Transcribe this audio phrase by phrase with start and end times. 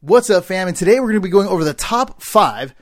[0.00, 0.68] What's up, fam?
[0.68, 2.72] And today we're going to be going over the top five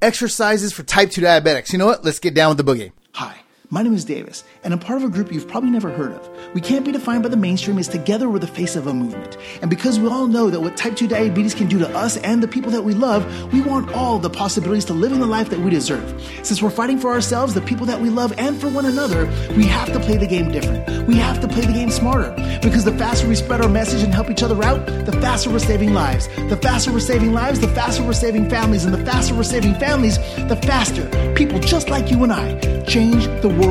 [0.00, 1.72] exercises for type 2 diabetics.
[1.72, 2.04] You know what?
[2.04, 2.92] Let's get down with the boogie.
[3.14, 3.40] Hi,
[3.72, 6.28] my name is Davis, and I'm part of a group you've probably never heard of.
[6.52, 9.38] We can't be defined by the mainstream as together we're the face of a movement.
[9.62, 12.42] And because we all know that what type 2 diabetes can do to us and
[12.42, 15.58] the people that we love, we want all the possibilities to living the life that
[15.58, 16.20] we deserve.
[16.42, 19.24] Since we're fighting for ourselves, the people that we love, and for one another,
[19.56, 21.08] we have to play the game different.
[21.08, 22.30] We have to play the game smarter.
[22.60, 25.58] Because the faster we spread our message and help each other out, the faster we're
[25.60, 26.28] saving lives.
[26.50, 28.84] The faster we're saving lives, the faster we're saving families.
[28.84, 33.24] And the faster we're saving families, the faster people just like you and I change
[33.40, 33.61] the world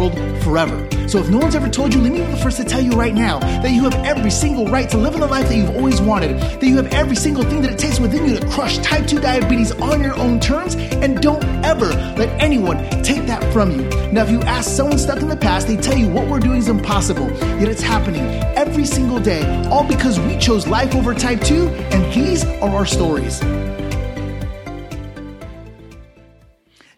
[0.42, 0.88] forever.
[1.08, 2.92] So if no one's ever told you, let me be the first to tell you
[2.92, 5.76] right now that you have every single right to live in the life that you've
[5.76, 8.78] always wanted, that you have every single thing that it takes within you to crush
[8.80, 13.72] type 2 diabetes on your own terms, and don't ever let anyone take that from
[13.72, 13.84] you.
[14.12, 16.60] Now, if you ask someone stuck in the past, they tell you what we're doing
[16.60, 18.24] is impossible, yet it's happening
[18.56, 22.86] every single day, all because we chose life over type 2, and these are our
[22.86, 23.42] stories.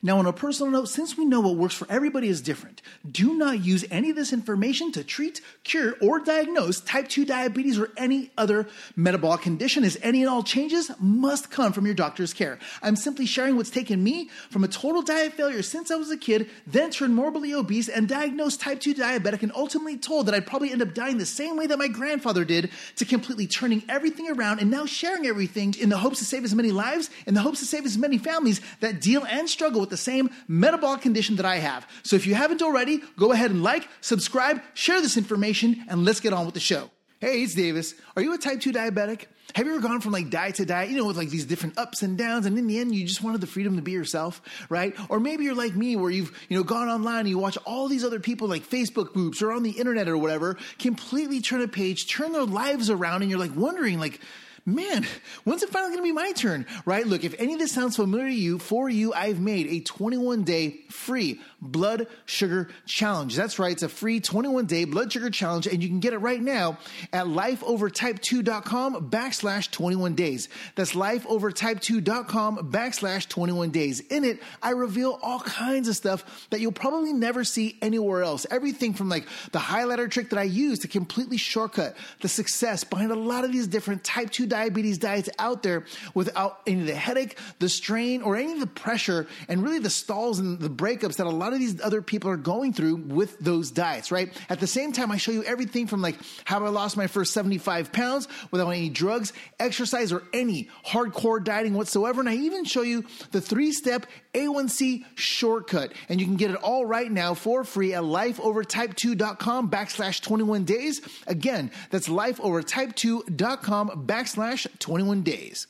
[0.06, 3.36] Now, on a personal note, since we know what works for everybody is different, do
[3.36, 7.90] not use any of this information to treat, cure, or diagnose type 2 diabetes or
[7.96, 12.60] any other metabolic condition, as any and all changes must come from your doctor's care.
[12.82, 16.18] I'm simply sharing what's taken me from a total diet failure since I was a
[16.18, 20.46] kid, then turned morbidly obese and diagnosed type 2 diabetic, and ultimately told that I'd
[20.46, 24.30] probably end up dying the same way that my grandfather did, to completely turning everything
[24.30, 27.40] around and now sharing everything in the hopes to save as many lives, in the
[27.40, 31.36] hopes to save as many families that deal and struggle with the same metabolic condition
[31.36, 31.88] that I have.
[32.02, 36.20] So if you haven't already, go ahead and like, subscribe, share this information, and let's
[36.20, 36.90] get on with the show.
[37.20, 37.94] Hey, it's Davis.
[38.18, 39.28] Are you a type 2 diabetic?
[39.56, 41.78] Have you ever gone from like diet to diet, you know, with like these different
[41.78, 44.42] ups and downs, and in the end, you just wanted the freedom to be yourself,
[44.68, 44.96] right?
[45.10, 47.88] Or maybe you're like me, where you've, you know, gone online and you watch all
[47.88, 51.68] these other people like Facebook groups or on the internet or whatever, completely turn a
[51.68, 54.20] page, turn their lives around, and you're like wondering, like,
[54.66, 55.06] man,
[55.44, 56.66] when's it finally going to be my turn?
[56.86, 57.06] Right?
[57.06, 60.44] Look, if any of this sounds familiar to you, for you, I've made a 21
[60.44, 63.36] day free blood sugar challenge.
[63.36, 63.72] That's right.
[63.72, 66.78] It's a free 21 day blood sugar challenge, and you can get it right now
[67.12, 70.50] at lifeovertype2.com backslash 21 days.
[70.76, 74.00] That's lifeovertype2.com backslash 21 days.
[74.00, 78.46] In it, I reveal all kinds of stuff that you'll probably never see anywhere else.
[78.50, 83.12] Everything from like the highlighter trick that I use to completely shortcut the success behind
[83.12, 85.84] a lot of these different type 2 diabetes diets out there
[86.14, 89.90] without any of the headache, the strain, or any of the pressure, and really the
[89.90, 93.40] stalls and the breakups that a lot of these other people are going through with
[93.40, 94.32] those diets, right?
[94.50, 97.34] At the same time, I show you everything from like how I lost my first
[97.34, 102.20] 75 pounds without any drugs, exercise, or any hardcore dieting whatsoever.
[102.20, 105.94] And I even show you the three step A1C shortcut.
[106.10, 111.02] And you can get it all right now for free at lifeovertype2.com backslash 21 days.
[111.26, 114.43] Again, that's lifeovertype2.com backslash
[114.80, 115.68] 21 days.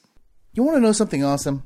[0.53, 1.63] You want to know something awesome?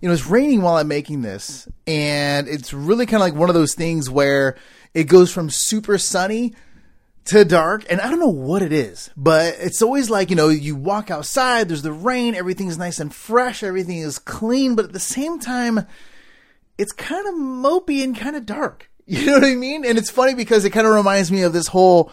[0.00, 3.48] You know, it's raining while I'm making this, and it's really kind of like one
[3.48, 4.56] of those things where
[4.94, 6.54] it goes from super sunny
[7.26, 10.48] to dark, and I don't know what it is, but it's always like, you know,
[10.48, 14.92] you walk outside, there's the rain, everything's nice and fresh, everything is clean, but at
[14.92, 15.86] the same time,
[16.78, 18.88] it's kind of mopey and kind of dark.
[19.04, 19.84] You know what I mean?
[19.84, 22.12] And it's funny because it kind of reminds me of this whole,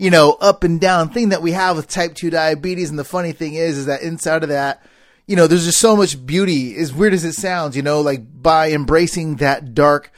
[0.00, 2.88] you know, up and down thing that we have with type 2 diabetes.
[2.88, 4.82] And the funny thing is, is that inside of that,
[5.26, 8.22] you know, there's just so much beauty, as weird as it sounds, you know, like
[8.42, 10.10] by embracing that dark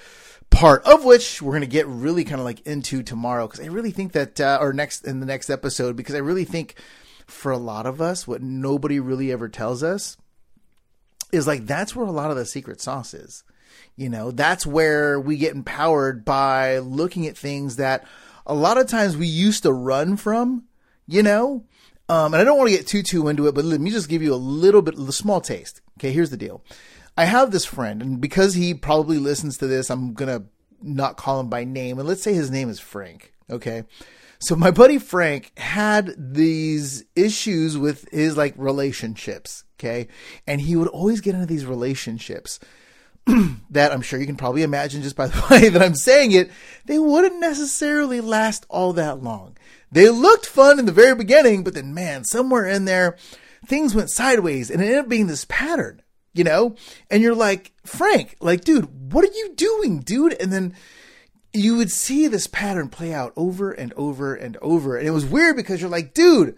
[0.51, 3.49] part of which we're going to get really kind of like into tomorrow.
[3.49, 6.45] Cause I really think that, uh, or next in the next episode, because I really
[6.45, 6.77] think
[7.27, 10.17] for a lot of us, what nobody really ever tells us
[11.33, 13.43] is like, that's where a lot of the secret sauce is.
[13.97, 18.07] You know, that's where we get empowered by looking at things that
[18.47, 20.65] a lot of times we used to run from,
[21.07, 21.65] you know,
[22.09, 24.09] um, and I don't want to get too too into it, but let me just
[24.09, 25.81] give you a little bit, a small taste.
[25.99, 26.63] Okay, here's the deal.
[27.17, 30.45] I have this friend, and because he probably listens to this, I'm gonna
[30.83, 33.33] not call him by name, and let's say his name is Frank.
[33.51, 33.85] Okay,
[34.41, 39.65] so my buddy Frank had these issues with his like relationships.
[39.79, 40.09] Okay,
[40.47, 42.59] and he would always get into these relationships
[43.71, 46.51] that I'm sure you can probably imagine just by the way that I'm saying it,
[46.87, 49.57] they wouldn't necessarily last all that long.
[49.91, 53.17] They looked fun in the very beginning, but then man, somewhere in there,
[53.67, 56.03] things went sideways and it ended up being this pattern,
[56.33, 56.77] you know?
[57.11, 60.35] And you're like, Frank, like, dude, what are you doing, dude?
[60.41, 60.75] And then
[61.53, 64.97] you would see this pattern play out over and over and over.
[64.97, 66.57] And it was weird because you're like, dude,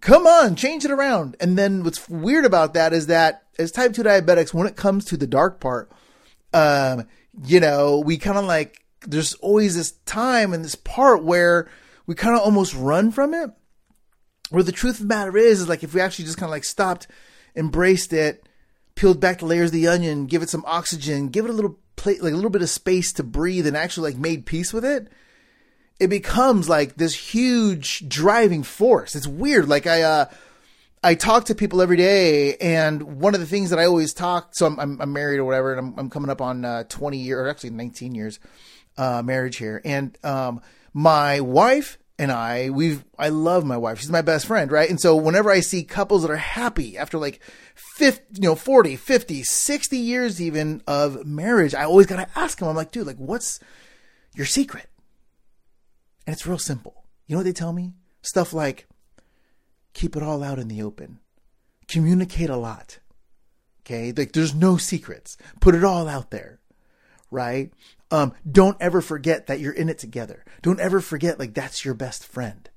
[0.00, 1.36] come on, change it around.
[1.40, 5.04] And then what's weird about that is that as type 2 diabetics, when it comes
[5.06, 5.90] to the dark part,
[6.52, 7.06] um,
[7.44, 11.68] you know, we kind of like, there's always this time and this part where
[12.06, 13.50] we kind of almost run from it.
[14.50, 16.52] Where the truth of the matter is, is like if we actually just kind of
[16.52, 17.06] like stopped
[17.54, 18.48] embraced it,
[18.94, 21.78] peeled back the layers of the onion, give it some oxygen, give it a little
[21.96, 24.84] plate, like a little bit of space to breathe, and actually like made peace with
[24.84, 25.08] it,
[26.00, 29.16] it becomes like this huge driving force.
[29.16, 29.68] It's weird.
[29.68, 30.24] Like I, uh,
[31.02, 34.54] I talk to people every day, and one of the things that I always talk.
[34.54, 37.18] So I'm, I'm, I'm married or whatever, and I'm, I'm coming up on uh, 20
[37.18, 38.40] years, or actually 19 years
[38.96, 39.80] uh, marriage here.
[39.84, 40.60] And um,
[40.92, 44.00] my wife and I, we've I love my wife.
[44.00, 44.90] She's my best friend, right?
[44.90, 47.40] And so whenever I see couples that are happy after like
[47.96, 52.58] 50, you know, 40, 50, 60 years even of marriage, I always got to ask
[52.58, 52.68] them.
[52.68, 53.60] I'm like, dude, like what's
[54.34, 54.87] your secret?
[56.28, 57.06] And it's real simple.
[57.26, 57.94] You know what they tell me?
[58.20, 58.86] Stuff like
[59.94, 61.20] keep it all out in the open.
[61.88, 62.98] Communicate a lot.
[63.80, 64.12] Okay?
[64.14, 65.38] Like there's no secrets.
[65.58, 66.60] Put it all out there.
[67.30, 67.72] Right?
[68.10, 70.44] Um, don't ever forget that you're in it together.
[70.60, 72.68] Don't ever forget like that's your best friend.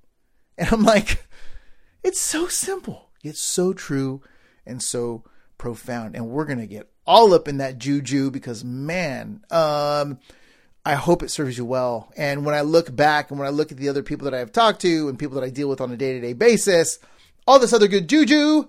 [0.58, 1.26] And I'm like,
[2.04, 3.10] it's so simple.
[3.22, 4.22] It's so true
[4.66, 5.26] and so
[5.58, 6.16] profound.
[6.16, 10.20] And we're gonna get all up in that juju because man, um,
[10.86, 12.12] I hope it serves you well.
[12.18, 14.52] And when I look back and when I look at the other people that I've
[14.52, 17.00] talked to and people that I deal with on a day to day basis,
[17.46, 18.66] all this other good juju,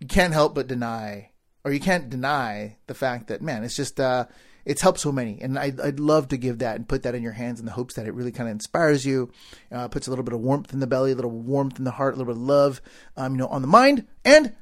[0.00, 1.30] you can't help but deny,
[1.64, 4.26] or you can't deny the fact that, man, it's just, uh,
[4.64, 5.40] it's helped so many.
[5.40, 7.72] And I'd, I'd love to give that and put that in your hands in the
[7.72, 9.30] hopes that it really kind of inspires you,
[9.72, 11.92] uh, puts a little bit of warmth in the belly, a little warmth in the
[11.92, 12.80] heart, a little bit of love,
[13.16, 14.06] um, you know, on the mind.
[14.24, 14.54] And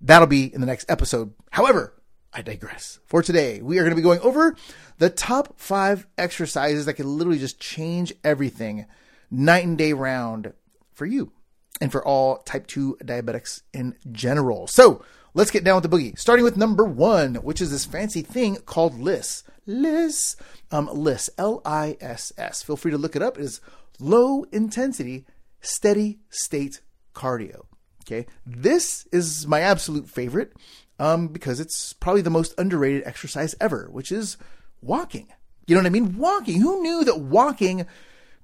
[0.00, 1.32] that'll be in the next episode.
[1.50, 1.94] However,
[2.32, 2.98] I digress.
[3.06, 4.54] For today, we are going to be going over
[4.98, 8.86] the top five exercises that can literally just change everything
[9.30, 10.52] night and day round
[10.92, 11.32] for you
[11.80, 14.66] and for all type 2 diabetics in general.
[14.66, 15.02] So
[15.34, 16.18] let's get down with the boogie.
[16.18, 19.44] Starting with number one, which is this fancy thing called LISS.
[19.66, 20.36] LISS.
[20.70, 21.30] Um, LISS.
[21.38, 22.62] L I S S.
[22.62, 23.38] Feel free to look it up.
[23.38, 23.60] It is
[23.98, 25.24] low intensity,
[25.60, 26.80] steady state
[27.14, 27.66] cardio.
[28.04, 28.26] Okay.
[28.46, 30.52] This is my absolute favorite
[30.98, 34.36] um, because it's probably the most underrated exercise ever, which is
[34.82, 35.28] walking.
[35.66, 36.18] You know what I mean?
[36.18, 36.60] Walking.
[36.60, 37.86] Who knew that walking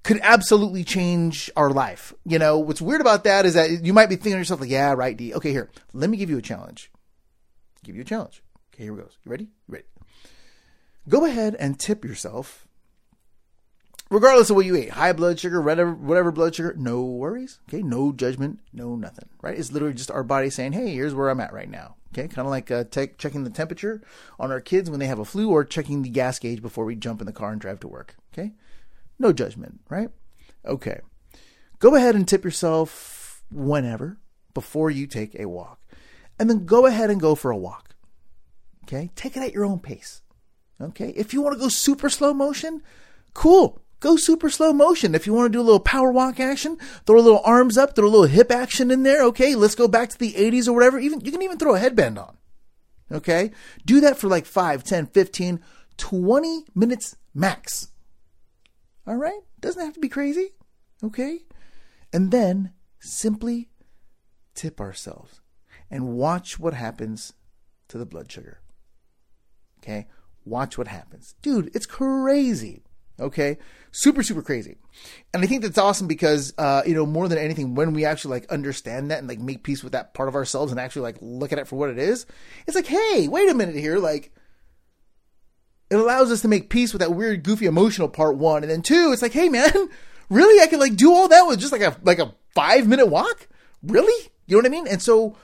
[0.03, 2.13] could absolutely change our life?
[2.25, 4.71] You know, what's weird about that is that you might be thinking to yourself, like,
[4.71, 5.35] yeah, right, D.
[5.35, 6.91] Okay, here, let me give you a challenge.
[7.83, 8.43] Give you a challenge.
[8.75, 9.09] Okay, here we go.
[9.25, 9.45] You ready?
[9.45, 9.85] You ready?
[11.09, 12.67] Go ahead and tip yourself
[14.11, 17.59] regardless of what you eat, high blood sugar, whatever blood sugar, no worries.
[17.69, 19.29] Okay, no judgment, no nothing.
[19.43, 19.59] Right?
[19.59, 22.47] It's literally just our body saying, "Hey, here's where I'm at right now." Okay, kind
[22.47, 24.01] of like uh, take, checking the temperature
[24.39, 26.95] on our kids when they have a flu, or checking the gas gauge before we
[26.95, 28.15] jump in the car and drive to work.
[28.33, 28.53] Okay,
[29.19, 29.81] no judgment.
[29.89, 30.11] Right?
[30.65, 31.01] Okay,
[31.81, 34.19] go ahead and tip yourself whenever
[34.55, 35.81] before you take a walk,
[36.39, 37.97] and then go ahead and go for a walk.
[38.85, 40.23] Okay, take it at your own pace.
[40.81, 42.81] Okay, if you want to go super slow motion,
[43.33, 45.15] cool go super slow motion.
[45.15, 47.97] If you want to do a little power walk action, throw a little arms up,
[47.97, 49.25] throw a little hip action in there.
[49.25, 50.99] Okay, let's go back to the 80s or whatever.
[50.99, 52.37] Even you can even throw a headband on.
[53.11, 53.51] Okay,
[53.87, 55.61] do that for like 5, 10, 15,
[55.97, 57.89] 20 minutes max.
[59.07, 60.51] All right, doesn't have to be crazy.
[61.03, 61.41] Okay,
[62.13, 63.71] and then simply
[64.55, 65.41] tip ourselves
[65.91, 67.33] and watch what happens
[67.89, 68.61] to the blood sugar.
[69.79, 70.09] Okay,
[70.45, 71.35] watch what happens.
[71.41, 72.85] Dude, it's crazy.
[73.21, 73.59] Okay,
[73.93, 74.77] super super crazy,
[75.33, 78.33] and I think that's awesome because uh, you know more than anything, when we actually
[78.33, 81.19] like understand that and like make peace with that part of ourselves and actually like
[81.21, 82.27] look at it for what it is,
[82.67, 84.33] it's like, hey, wait a minute here, like
[85.91, 88.83] it allows us to make peace with that weird, goofy, emotional part one, and then
[88.83, 89.73] two, it's like, hey man,
[90.29, 93.07] really, I can like do all that with just like a like a five minute
[93.07, 93.47] walk,
[93.83, 94.31] really?
[94.47, 94.89] You know what I mean?
[94.89, 95.37] And so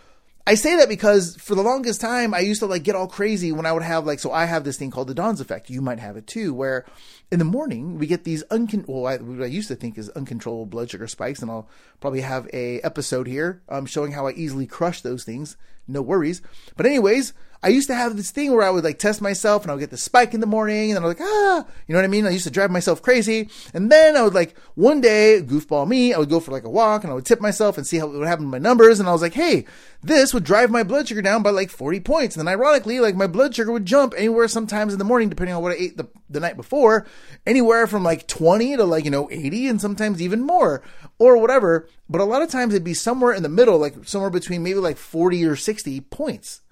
[0.47, 3.53] I say that because for the longest time, I used to like get all crazy
[3.53, 5.71] when I would have like, so I have this thing called the Dawns effect.
[5.71, 6.87] You might have it too, where
[7.31, 10.09] in the morning we get these uncon, well, I, what I used to think is
[10.11, 11.41] uncontrollable blood sugar spikes.
[11.41, 11.69] And I'll
[12.01, 15.57] probably have a episode here, um, showing how I easily crush those things.
[15.87, 16.43] No worries.
[16.77, 17.33] But anyways,
[17.63, 19.81] I used to have this thing where I would like test myself and I would
[19.81, 22.09] get the spike in the morning and I was like, ah, you know what I
[22.09, 22.27] mean?
[22.27, 23.51] I used to drive myself crazy.
[23.75, 26.71] And then I would like, one day, goofball me, I would go for like a
[26.71, 28.99] walk and I would tip myself and see how what happened to my numbers.
[28.99, 29.67] And I was like, hey,
[30.03, 32.35] this would drive my blood sugar down by like 40 points.
[32.35, 35.55] And then ironically, like my blood sugar would jump anywhere sometimes in the morning, depending
[35.55, 37.07] on what I ate the, the night before,
[37.47, 40.83] anywhere from like 20 to like, you know, 80 and sometimes even more
[41.19, 41.89] or whatever.
[42.09, 44.79] But a lot of times it'd be somewhere in the middle, like somewhere between maybe
[44.79, 46.63] like 40 or 60 points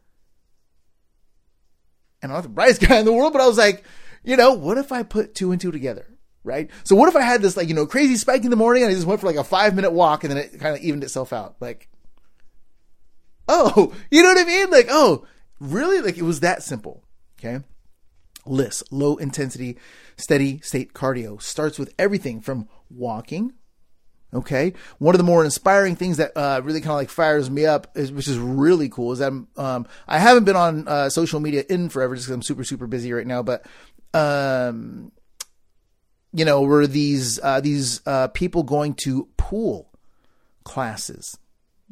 [2.22, 3.84] and I'm not the brightest guy in the world, but I was like,
[4.24, 6.06] you know, what if I put two and two together?
[6.44, 6.70] Right?
[6.84, 8.90] So what if I had this like, you know, crazy spike in the morning and
[8.90, 11.04] I just went for like a five minute walk and then it kind of evened
[11.04, 11.56] itself out.
[11.60, 11.88] Like,
[13.48, 14.70] oh, you know what I mean?
[14.70, 15.26] Like, oh,
[15.60, 16.00] really?
[16.00, 17.04] Like it was that simple.
[17.38, 17.62] Okay.
[18.50, 19.76] LISS, low intensity,
[20.16, 23.52] steady state cardio starts with everything from walking,
[24.34, 27.64] Okay, one of the more inspiring things that uh, really kind of like fires me
[27.64, 31.40] up, is, which is really cool, is that um, I haven't been on uh, social
[31.40, 33.42] media in forever just because I'm super super busy right now.
[33.42, 33.64] But
[34.12, 35.12] um,
[36.34, 39.90] you know, were these uh, these uh, people going to pool
[40.62, 41.38] classes?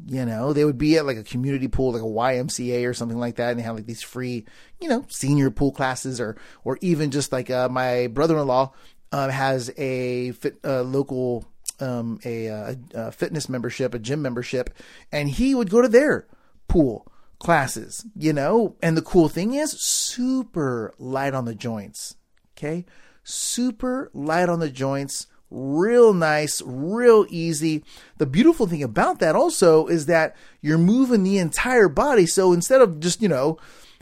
[0.05, 3.19] You know, they would be at like a community pool, like a YMCA or something
[3.19, 4.45] like that, and they have like these free,
[4.81, 8.73] you know, senior pool classes, or or even just like uh, my brother-in-law
[9.13, 11.47] uh, has a fit, uh, local
[11.81, 14.71] um, a, a, a fitness membership, a gym membership,
[15.13, 16.27] and he would go to their
[16.69, 17.07] pool
[17.39, 18.77] classes, you know.
[18.83, 22.17] And the cool thing is, super light on the joints.
[22.57, 22.85] Okay,
[23.23, 27.85] super light on the joints, real nice, real easy.
[28.19, 32.27] The beautiful thing about that also is that you're moving the entire body.
[32.27, 33.59] So instead of just, you know,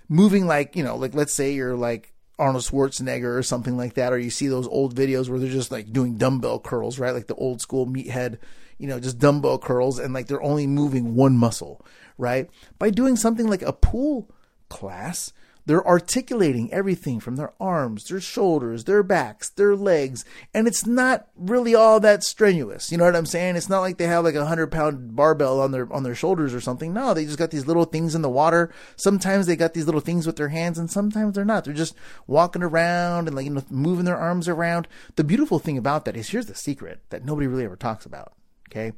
[0.09, 4.13] moving like, you know, like let's say you're like Arnold Schwarzenegger or something like that,
[4.13, 7.15] or you see those old videos where they're just like doing dumbbell curls, right?
[7.15, 8.39] Like the old school meathead,
[8.79, 11.85] you know, just dumbbell curls and like they're only moving one muscle,
[12.19, 12.51] right?
[12.79, 14.31] By doing something like a pool
[14.69, 15.33] class,
[15.67, 21.29] they're articulating everything from their arms, their shoulders, their backs, their legs, and it's not
[21.37, 22.93] really all that strenuous.
[22.93, 23.57] You know what I'm saying?
[23.57, 26.53] It's not like they have like a hundred pound barbell on their on their shoulders
[26.53, 26.93] or something.
[26.93, 28.73] No, they just got these little things in the water.
[28.97, 31.65] Sometimes they got these little things with their hands, and sometimes they're not.
[31.65, 31.95] They're just
[32.27, 34.87] walking around and like you know moving their arms around.
[35.17, 38.35] The beautiful thing about that is here's the secret that nobody really ever talks about.
[38.69, 38.93] Okay,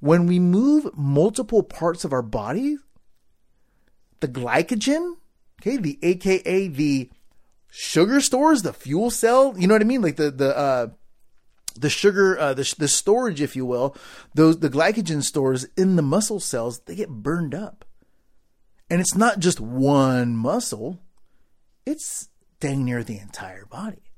[0.00, 2.78] when we move multiple parts of our body,
[4.18, 5.16] the glycogen
[5.60, 7.10] Okay, the AKA the
[7.70, 9.54] sugar stores, the fuel cell.
[9.58, 10.00] You know what I mean?
[10.00, 10.86] Like the the uh,
[11.76, 13.94] the sugar, uh, the the storage, if you will,
[14.34, 17.84] those the glycogen stores in the muscle cells, they get burned up,
[18.88, 20.98] and it's not just one muscle;
[21.84, 24.09] it's dang near the entire body.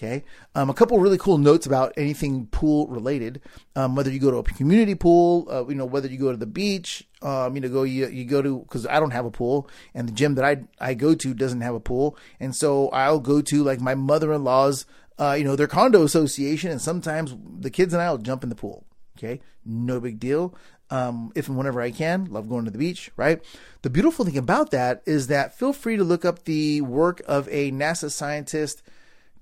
[0.00, 0.24] Okay.
[0.54, 3.42] Um, a couple really cool notes about anything pool related.
[3.76, 6.38] Um, whether you go to a community pool, uh, you know, whether you go to
[6.38, 9.30] the beach, um, you know, go you, you go to because I don't have a
[9.30, 12.88] pool, and the gym that I I go to doesn't have a pool, and so
[12.88, 14.86] I'll go to like my mother in law's,
[15.18, 18.48] uh, you know, their condo association, and sometimes the kids and I will jump in
[18.48, 18.86] the pool.
[19.18, 20.54] Okay, no big deal.
[20.88, 23.42] Um, if and whenever I can, love going to the beach, right?
[23.82, 27.46] The beautiful thing about that is that feel free to look up the work of
[27.48, 28.82] a NASA scientist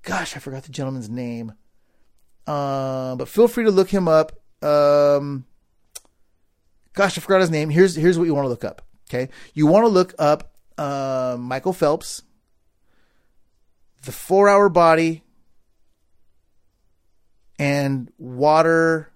[0.03, 1.53] gosh, I forgot the gentleman's name.
[2.47, 4.33] Uh, but feel free to look him up.
[4.63, 5.45] Um,
[6.95, 7.69] gosh, I forgot his name.
[7.71, 8.83] Here's here's what you want to look up.
[9.09, 12.23] Okay, you want to look up uh, Michael Phelps,
[14.05, 15.23] the four-hour body,
[17.59, 19.11] and water,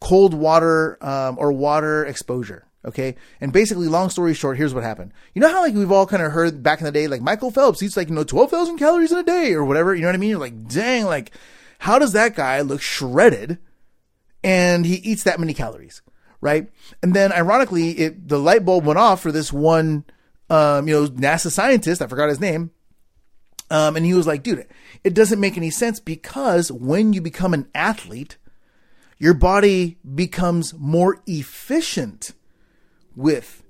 [0.00, 2.63] cold water um, or water exposure.
[2.84, 3.16] Okay.
[3.40, 5.12] And basically, long story short, here's what happened.
[5.34, 7.50] You know how like we've all kind of heard back in the day, like Michael
[7.50, 9.94] Phelps eats like, you know, 12,000 calories in a day or whatever.
[9.94, 10.30] You know what I mean?
[10.30, 11.32] You're like, dang, like,
[11.78, 13.58] how does that guy look shredded
[14.42, 16.02] and he eats that many calories?
[16.40, 16.68] Right.
[17.02, 20.04] And then ironically, it, the light bulb went off for this one,
[20.50, 22.02] um, you know, NASA scientist.
[22.02, 22.70] I forgot his name.
[23.70, 24.66] Um, and he was like, dude,
[25.02, 28.36] it doesn't make any sense because when you become an athlete,
[29.18, 32.32] your body becomes more efficient
[33.16, 33.62] with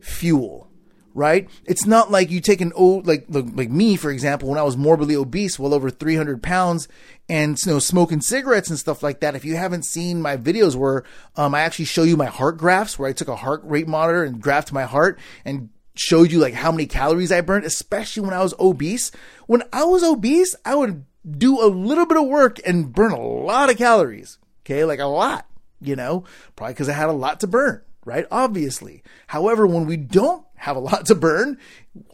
[0.00, 0.68] fuel,
[1.14, 1.48] right?
[1.64, 4.76] It's not like you take an old, like, like me, for example, when I was
[4.76, 6.88] morbidly obese, well over 300 pounds
[7.28, 9.34] and, you know, smoking cigarettes and stuff like that.
[9.34, 11.04] If you haven't seen my videos where,
[11.36, 14.22] um, I actually show you my heart graphs where I took a heart rate monitor
[14.24, 18.34] and graphed my heart and showed you like how many calories I burned, especially when
[18.34, 19.10] I was obese.
[19.46, 23.20] When I was obese, I would do a little bit of work and burn a
[23.20, 24.38] lot of calories.
[24.62, 24.84] Okay.
[24.84, 25.46] Like a lot,
[25.80, 28.26] you know, probably because I had a lot to burn right?
[28.30, 29.02] Obviously.
[29.28, 31.58] However, when we don't have a lot to burn,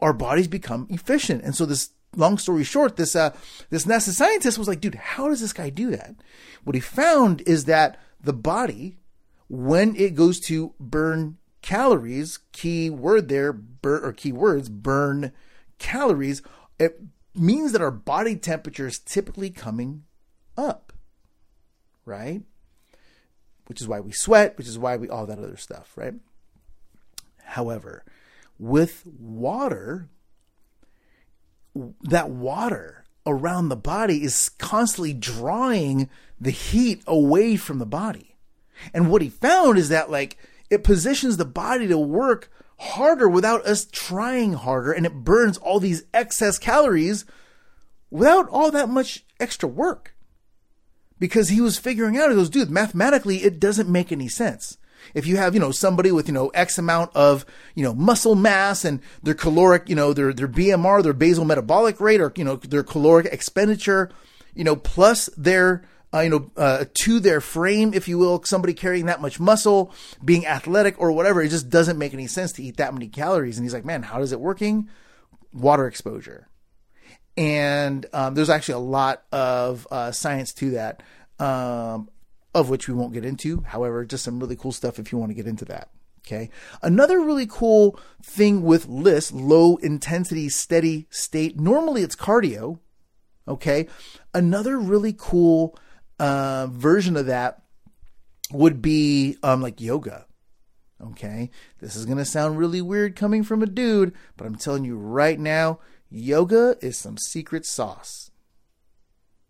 [0.03, 1.45] our bodies become efficient.
[1.45, 3.35] And so this long story short, this uh
[3.71, 6.17] this NASA scientist was like, dude, how does this guy do that?
[6.65, 8.99] What he found is that the body,
[9.49, 15.33] when it goes to burn calories, key word there, burn or key words, burn
[15.79, 16.43] calories,
[16.79, 17.01] it
[17.37, 20.05] means that our body temperature is typically coming
[20.57, 20.93] up.
[22.05, 22.43] Right?
[23.66, 26.14] Which is why we sweat, which is why we all that other stuff, right?
[27.44, 28.04] However,
[28.59, 30.09] with water,
[32.02, 36.09] that water around the body is constantly drawing
[36.40, 38.37] the heat away from the body.
[38.92, 40.37] And what he found is that like
[40.71, 45.78] it positions the body to work harder without us trying harder and it burns all
[45.78, 47.25] these excess calories
[48.11, 50.13] without all that much extra work
[51.25, 54.76] because he was figuring out, he goes, dude, mathematically, it doesn't make any sense.
[55.14, 58.35] If you have, you know, somebody with, you know, X amount of, you know, muscle
[58.35, 62.45] mass and their caloric, you know, their, their BMR, their basal metabolic rate or, you
[62.45, 64.11] know, their caloric expenditure,
[64.54, 68.75] you know, plus their, uh, you know, uh, to their frame, if you will, somebody
[68.75, 71.40] carrying that much muscle, being athletic or whatever.
[71.40, 73.57] It just doesn't make any sense to eat that many calories.
[73.57, 74.90] And he's like, man, how is it working?
[75.54, 76.49] Water exposure.
[77.37, 81.03] And um, there's actually a lot of uh, science to that,
[81.38, 82.09] um,
[82.55, 83.62] of which we won't get into.
[83.62, 85.91] However, just some really cool stuff if you want to get into that.
[86.26, 86.49] Okay.
[86.81, 91.61] Another really cool thing with LISS, low intensity, steady state.
[91.61, 92.79] Normally it's cardio.
[93.47, 93.88] Okay.
[94.33, 95.79] Another really cool
[96.19, 97.62] uh, version of that
[98.50, 100.26] would be um, like yoga.
[101.03, 101.50] Okay.
[101.81, 104.97] This is going to sound really weird coming from a dude, but I'm telling you
[104.97, 105.81] right now,
[106.14, 108.30] yoga is some secret sauce.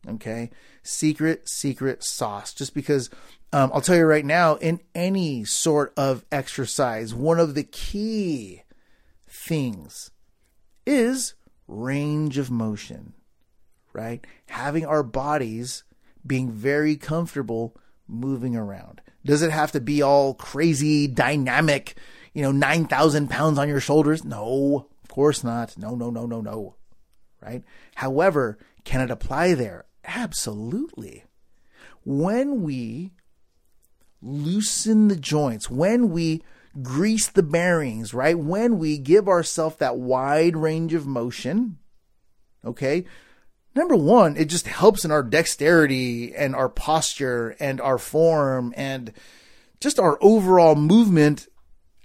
[0.08, 0.50] Okay.
[0.82, 2.52] Secret, secret sauce.
[2.52, 3.10] Just because
[3.52, 8.62] um, I'll tell you right now, in any sort of exercise, one of the key
[9.28, 10.10] things
[10.86, 11.34] is
[11.66, 13.14] range of motion,
[13.92, 14.26] right?
[14.46, 15.84] Having our bodies
[16.26, 19.00] being very comfortable moving around.
[19.24, 21.96] Does it have to be all crazy, dynamic,
[22.34, 24.24] you know, 9,000 pounds on your shoulders?
[24.24, 25.78] No, course not.
[25.78, 26.74] No, no, no, no, no.
[27.40, 27.62] Right?
[27.94, 29.84] However, can it apply there?
[30.04, 31.24] Absolutely.
[32.04, 33.12] When we
[34.20, 36.42] loosen the joints, when we
[36.82, 38.36] grease the bearings, right?
[38.36, 41.78] When we give ourselves that wide range of motion,
[42.64, 43.04] okay?
[43.76, 49.12] Number one, it just helps in our dexterity and our posture and our form and
[49.78, 51.46] just our overall movement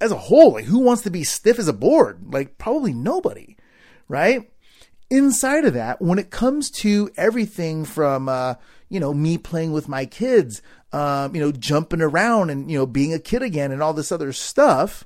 [0.01, 0.53] as a whole.
[0.53, 2.33] Like, who wants to be stiff as a board?
[2.33, 3.57] Like, probably nobody,
[4.07, 4.49] right?
[5.09, 8.55] Inside of that, when it comes to everything from, uh,
[8.89, 12.85] you know, me playing with my kids, um, you know, jumping around and, you know,
[12.85, 15.05] being a kid again and all this other stuff,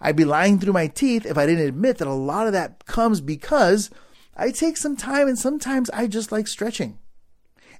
[0.00, 2.84] I'd be lying through my teeth if I didn't admit that a lot of that
[2.86, 3.90] comes because
[4.36, 6.98] I take some time and sometimes I just like stretching.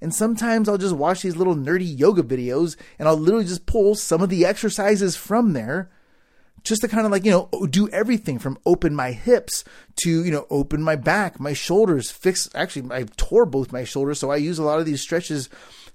[0.01, 3.95] And sometimes I'll just watch these little nerdy yoga videos and I'll literally just pull
[3.95, 5.91] some of the exercises from there
[6.63, 9.65] just to kind of like, you know, do everything from open my hips
[10.03, 12.49] to, you know, open my back, my shoulders, fix.
[12.55, 14.21] Actually, I tore both my shoulders.
[14.21, 15.49] So I use a lot of these stretches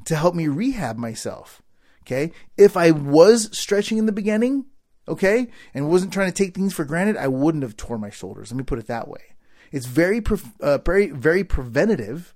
[0.06, 1.62] to help me rehab myself.
[2.04, 2.32] Okay.
[2.58, 4.66] If I was stretching in the beginning,
[5.08, 8.52] okay, and wasn't trying to take things for granted, I wouldn't have tore my shoulders.
[8.52, 9.36] Let me put it that way.
[9.72, 10.22] It's very,
[10.62, 12.34] uh, very, very preventative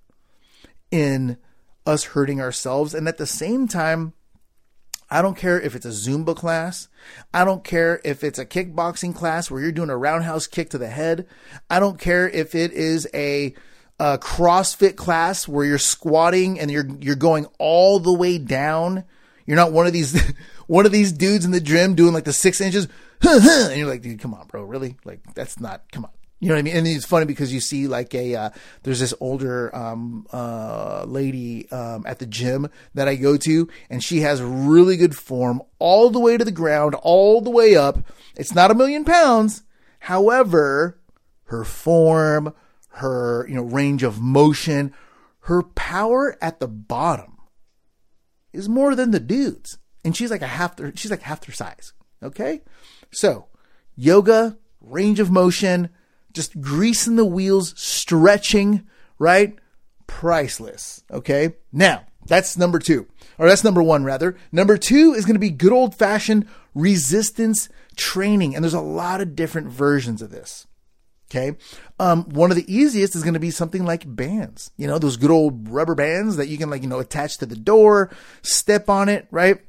[0.90, 1.38] in
[1.86, 2.94] us hurting ourselves.
[2.94, 4.14] And at the same time,
[5.12, 6.88] I don't care if it's a Zumba class.
[7.34, 10.78] I don't care if it's a kickboxing class where you're doing a roundhouse kick to
[10.78, 11.28] the head.
[11.70, 13.54] I don't care if it is a
[14.00, 19.04] a CrossFit class where you're squatting and you're you're going all the way down.
[19.46, 20.20] You're not one of these
[20.68, 22.88] one of these dudes in the gym doing like the six inches,
[23.22, 24.96] and you're like, dude, come on, bro, really?
[25.04, 25.92] Like that's not.
[25.92, 26.12] Come on.
[26.42, 26.76] You know what I mean?
[26.76, 28.50] And it's funny because you see like a uh,
[28.82, 34.04] there's this older um, uh, lady um, at the gym that I go to, and
[34.04, 38.00] she has really good form all the way to the ground, all the way up.
[38.36, 39.62] It's not a million pounds,
[40.00, 41.00] however,
[41.44, 42.56] her form,
[42.94, 44.96] her you know range of motion,
[45.42, 47.38] her power at the bottom
[48.52, 51.54] is more than the dudes, and she's like a half their she's like half their
[51.54, 51.94] size.
[52.24, 52.62] Okay,
[53.12, 53.46] so
[53.96, 55.92] yoga, range of motion,
[56.34, 58.88] just greasing the wheels, stretching,
[59.20, 59.58] right?
[60.08, 61.04] Priceless.
[61.12, 64.38] Okay, now that's number two, or that's number one rather.
[64.52, 69.22] Number two is going to be good old fashioned resistance training, and there's a lot
[69.22, 70.68] of different versions of this.
[71.32, 71.58] Okay.
[71.98, 75.16] Um, one of the easiest is going to be something like bands, you know, those
[75.16, 78.90] good old rubber bands that you can like, you know, attach to the door, step
[78.90, 79.62] on it, right?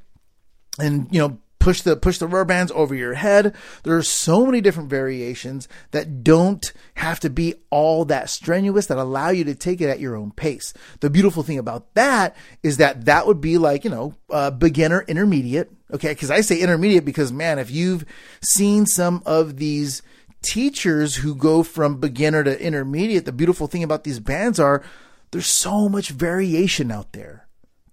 [0.77, 3.55] And, you know, push the, push the rubber bands over your head.
[3.83, 8.97] There are so many different variations that don't have to be all that strenuous that
[8.97, 10.73] allow you to take it at your own pace.
[10.99, 15.05] The beautiful thing about that is that that would be like, you know, uh, beginner
[15.07, 15.71] intermediate.
[15.91, 16.13] Okay.
[16.13, 18.03] Cause I say intermediate because man, if you've
[18.41, 20.01] seen some of these,
[20.43, 24.83] teachers who go from beginner to intermediate, the beautiful thing about these bands are
[25.31, 27.47] there's so much variation out there.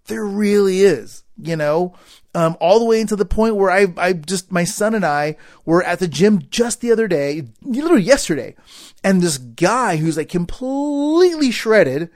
[0.06, 1.94] There really is, you know,
[2.34, 5.36] um, all the way into the point where I, I just, my son and I
[5.64, 8.54] were at the gym just the other day, literally yesterday.
[9.02, 12.10] And this guy who's like completely shredded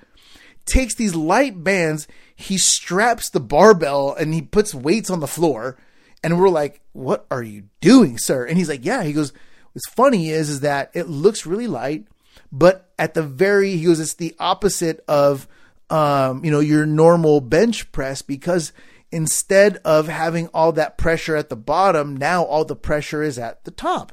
[0.67, 5.79] takes these light bands, he straps the barbell and he puts weights on the floor.
[6.23, 8.45] And we're like, what are you doing, sir?
[8.45, 9.33] And he's like, yeah, he goes,
[9.75, 12.07] What's funny is is that it looks really light,
[12.53, 15.49] but at the very he goes, it's the opposite of
[15.91, 18.73] um, you know, your normal bench press because
[19.11, 23.65] instead of having all that pressure at the bottom, now all the pressure is at
[23.65, 24.13] the top.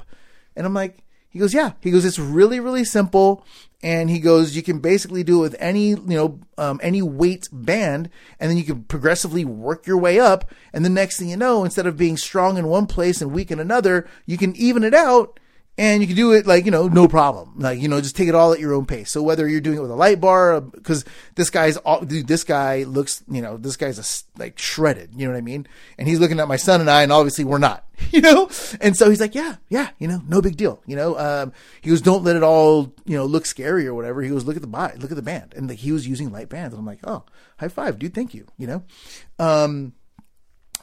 [0.54, 1.72] And I'm like, He goes, yeah.
[1.80, 3.44] He goes, it's really, really simple.
[3.82, 7.48] And he goes, you can basically do it with any, you know, um, any weight
[7.50, 10.52] band, and then you can progressively work your way up.
[10.72, 13.50] And the next thing you know, instead of being strong in one place and weak
[13.50, 15.40] in another, you can even it out
[15.82, 17.54] and you can do it like you know no problem.
[17.58, 19.10] Like you know just take it all at your own pace.
[19.10, 22.44] So whether you're doing it with a light bar because this guy's all dude this
[22.44, 25.10] guy looks you know this guy's a, like shredded.
[25.16, 25.66] You know what i mean?
[25.98, 28.48] And he's looking at my son and i and obviously we're not you know?
[28.80, 30.80] And so he's like yeah yeah you know no big deal.
[30.86, 34.22] You know um, he goes don't let it all you know look scary or whatever.
[34.22, 35.52] He goes look at the body look at the band.
[35.56, 36.74] And he was using light bands.
[36.74, 37.24] And i'm like oh
[37.58, 38.14] high five dude.
[38.14, 38.46] Thank you.
[38.56, 38.84] You know?
[39.40, 39.94] Um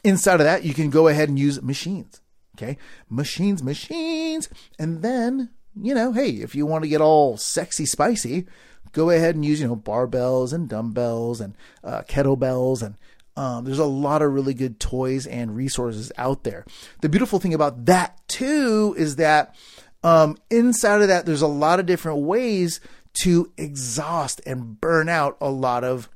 [0.03, 2.19] inside of that you can go ahead and use machines
[2.61, 2.77] Okay.
[3.09, 4.49] Machines, machines.
[4.77, 5.49] And then,
[5.81, 8.45] you know, hey, if you want to get all sexy spicy,
[8.91, 12.95] go ahead and use, you know, barbells and dumbbells and uh, kettlebells and
[13.37, 16.65] um, there's a lot of really good toys and resources out there.
[16.99, 19.55] The beautiful thing about that too is that
[20.03, 22.81] um, inside of that, there's a lot of different ways
[23.21, 26.09] to exhaust and burn out a lot of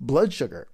[0.00, 0.66] blood sugar.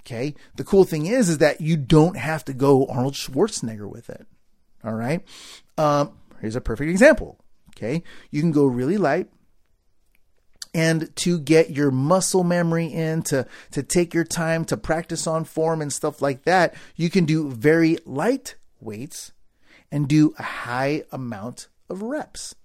[0.00, 0.34] Okay.
[0.56, 4.26] The cool thing is, is that you don't have to go Arnold Schwarzenegger with it.
[4.84, 5.22] All right.
[5.78, 7.38] Um, here's a perfect example.
[7.76, 8.02] Okay.
[8.30, 9.28] You can go really light.
[10.74, 15.44] And to get your muscle memory in, to, to take your time to practice on
[15.44, 19.32] form and stuff like that, you can do very light weights
[19.92, 22.56] and do a high amount of reps.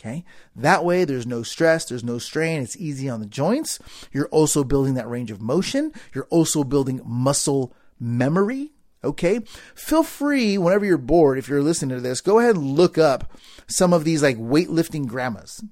[0.00, 0.24] Okay.
[0.54, 3.80] That way, there's no stress, there's no strain, it's easy on the joints.
[4.12, 5.92] You're also building that range of motion.
[6.14, 8.70] You're also building muscle memory.
[9.04, 9.40] Okay.
[9.74, 13.32] Feel free whenever you're bored, if you're listening to this, go ahead and look up
[13.66, 15.62] some of these like weightlifting grandmas.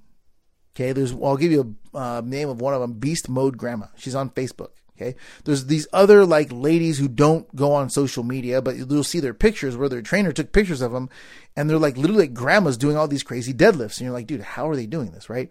[0.75, 0.93] Okay.
[0.93, 3.87] There's, I'll give you a uh, name of one of them, Beast Mode Grandma.
[3.97, 4.71] She's on Facebook.
[4.97, 5.15] Okay.
[5.45, 9.35] There's these other like ladies who don't go on social media, but you'll see their
[9.35, 11.11] pictures where their trainer took pictures of them
[11.55, 13.99] and they're like literally like grandmas doing all these crazy deadlifts.
[13.99, 15.29] And you're like, dude, how are they doing this?
[15.29, 15.51] Right.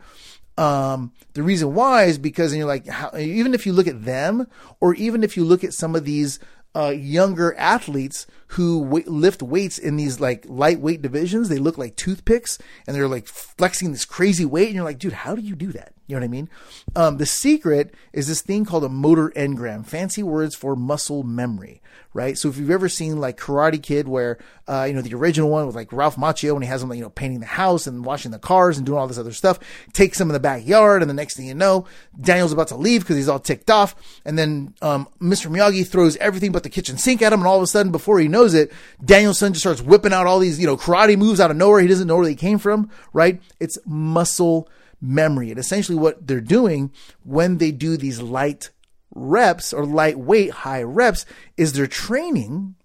[0.57, 4.05] Um, the reason why is because, and you're like, how, even if you look at
[4.05, 4.47] them,
[4.79, 6.39] or even if you look at some of these
[6.75, 11.49] uh, younger athletes who lift weights in these like lightweight divisions.
[11.49, 14.67] They look like toothpicks and they're like flexing this crazy weight.
[14.67, 15.95] And you're like, dude, how do you do that?
[16.07, 16.49] You know what I mean?
[16.95, 21.81] Um, the secret is this thing called a motor engram, fancy words for muscle memory,
[22.13, 22.37] right?
[22.37, 25.65] So if you've ever seen like Karate Kid, where uh, you know the original one
[25.65, 28.05] with like Ralph Macchio when he has him like you know painting the house and
[28.05, 29.59] washing the cars and doing all this other stuff,
[29.93, 31.87] takes him in the backyard, and the next thing you know,
[32.19, 35.49] Daniel's about to leave because he's all ticked off, and then um, Mr.
[35.49, 38.19] Miyagi throws everything but the kitchen sink at him, and all of a sudden, before
[38.19, 38.71] he knows it,
[39.03, 41.79] Daniel-san just starts whipping out all these you know karate moves out of nowhere.
[41.79, 43.41] He doesn't know where they came from, right?
[43.59, 44.69] It's muscle
[45.01, 45.49] memory.
[45.49, 46.91] And essentially what they're doing
[47.23, 48.71] when they do these light
[49.13, 51.25] reps or lightweight high reps
[51.57, 52.75] is they're training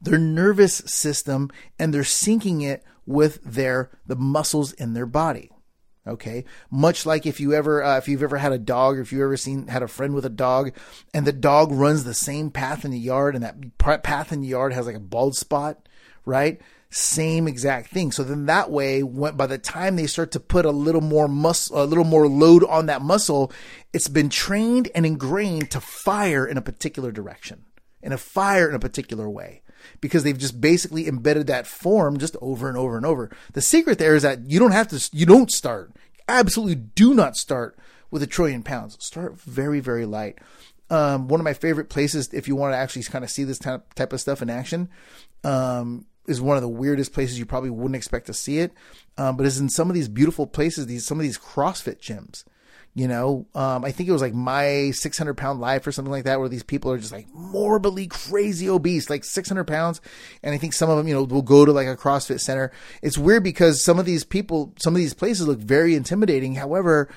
[0.00, 5.50] their nervous system and they're syncing it with their the muscles in their body
[6.10, 6.44] okay?
[6.70, 9.22] Much like if you ever uh, if you've ever had a dog or if you've
[9.22, 10.72] ever seen had a friend with a dog
[11.14, 14.48] and the dog runs the same path in the yard and that path in the
[14.48, 15.88] yard has like a bald spot
[16.24, 16.60] right?
[16.90, 18.10] Same exact thing.
[18.12, 21.28] So then that way, when, by the time they start to put a little more
[21.28, 23.52] muscle, a little more load on that muscle,
[23.92, 27.64] it's been trained and ingrained to fire in a particular direction,
[28.02, 29.62] and a fire in a particular way,
[30.00, 33.30] because they've just basically embedded that form just over and over and over.
[33.52, 35.92] The secret there is that you don't have to, you don't start,
[36.28, 37.78] absolutely do not start
[38.10, 38.96] with a trillion pounds.
[39.04, 40.38] Start very, very light.
[40.90, 43.58] Um, one of my favorite places, if you want to actually kind of see this
[43.58, 44.88] type, of stuff in action,
[45.44, 48.72] um, is one of the weirdest places you probably wouldn't expect to see it.
[49.16, 52.44] Um, but it's in some of these beautiful places, these some of these CrossFit gyms.
[52.92, 56.24] You know, um, I think it was like my 600 pound life or something like
[56.24, 60.00] that, where these people are just like morbidly crazy obese, like 600 pounds.
[60.42, 62.72] And I think some of them, you know, will go to like a CrossFit center.
[63.00, 66.56] It's weird because some of these people, some of these places look very intimidating.
[66.56, 67.08] However,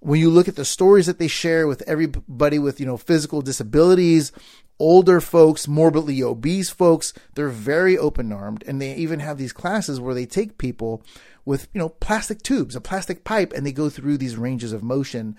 [0.00, 3.40] when you look at the stories that they share with everybody with, you know, physical
[3.40, 4.32] disabilities,
[4.80, 8.64] older folks, morbidly obese folks, they're very open armed.
[8.66, 11.04] And they even have these classes where they take people
[11.44, 14.82] with, you know, plastic tubes, a plastic pipe, and they go through these ranges of
[14.82, 15.36] motion.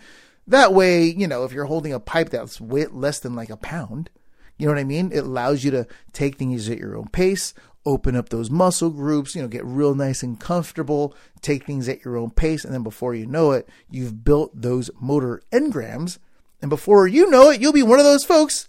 [0.47, 3.57] That way, you know, if you're holding a pipe that's weight less than like a
[3.57, 4.09] pound,
[4.57, 5.11] you know what I mean?
[5.11, 7.53] It allows you to take things at your own pace,
[7.85, 12.05] open up those muscle groups, you know, get real nice and comfortable, take things at
[12.05, 16.19] your own pace, and then before you know it, you've built those motor engrams.
[16.61, 18.67] And before you know it, you'll be one of those folks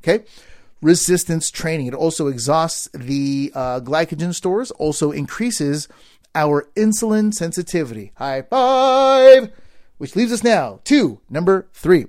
[0.00, 0.24] Okay.
[0.82, 1.86] Resistance training.
[1.86, 5.88] It also exhausts the uh, glycogen stores, also increases
[6.34, 8.12] our insulin sensitivity.
[8.16, 9.50] High five!
[9.98, 12.06] Which leaves us now to number three.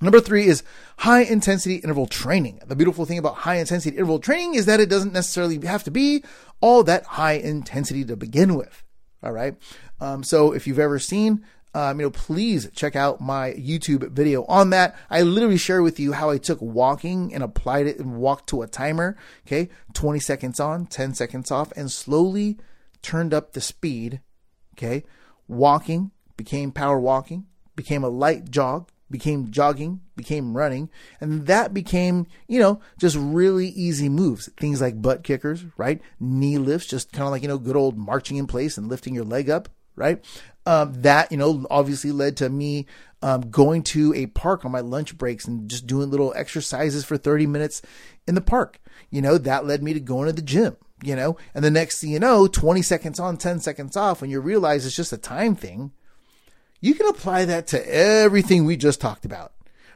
[0.00, 0.62] Number three is
[0.98, 2.60] high intensity interval training.
[2.66, 5.90] The beautiful thing about high intensity interval training is that it doesn't necessarily have to
[5.90, 6.22] be
[6.60, 8.82] all that high intensity to begin with.
[9.22, 9.56] All right.
[10.00, 11.44] Um, so if you've ever seen,
[11.74, 14.96] um, you know, please check out my YouTube video on that.
[15.10, 18.62] I literally share with you how I took walking and applied it and walked to
[18.62, 19.16] a timer.
[19.46, 19.70] Okay.
[19.94, 22.58] 20 seconds on, 10 seconds off, and slowly
[23.06, 24.20] turned up the speed.
[24.76, 25.04] Okay.
[25.48, 30.90] Walking became power walking, became a light jog, became jogging, became running,
[31.20, 34.50] and that became, you know, just really easy moves.
[34.58, 36.00] Things like butt kickers, right?
[36.18, 39.14] Knee lifts, just kind of like, you know, good old marching in place and lifting
[39.14, 40.24] your leg up, right?
[40.66, 42.86] Um, that, you know, obviously led to me
[43.22, 47.16] um, going to a park on my lunch breaks and just doing little exercises for
[47.16, 47.82] 30 minutes
[48.26, 48.80] in the park.
[49.10, 52.00] You know, that led me to going to the gym, you know, and the next
[52.00, 55.18] thing you know, 20 seconds on, 10 seconds off, when you realize it's just a
[55.18, 55.92] time thing
[56.80, 59.52] you can apply that to everything we just talked about,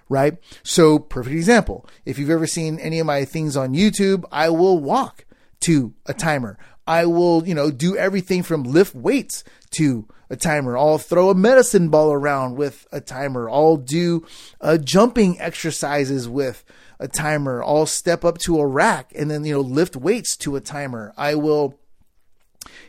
[0.09, 0.39] right?
[0.63, 1.87] So, perfect example.
[2.05, 5.25] If you've ever seen any of my things on YouTube, I will walk
[5.61, 6.59] to a timer.
[6.87, 10.79] I will, you know, do everything from lift weights to a timer.
[10.79, 13.51] I'll throw a medicine ball around with a timer.
[13.51, 14.25] I'll do
[14.61, 16.64] uh, jumping exercises with
[17.01, 17.62] a timer.
[17.64, 21.12] I'll step up to a rack and then, you know, lift weights to a timer.
[21.16, 21.81] I will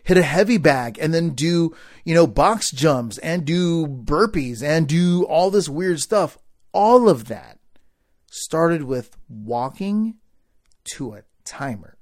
[0.03, 1.75] hit a heavy bag and then do,
[2.05, 6.37] you know, box jumps and do burpees and do all this weird stuff.
[6.73, 7.57] All of that
[8.29, 10.15] started with walking
[10.95, 11.97] to a timer.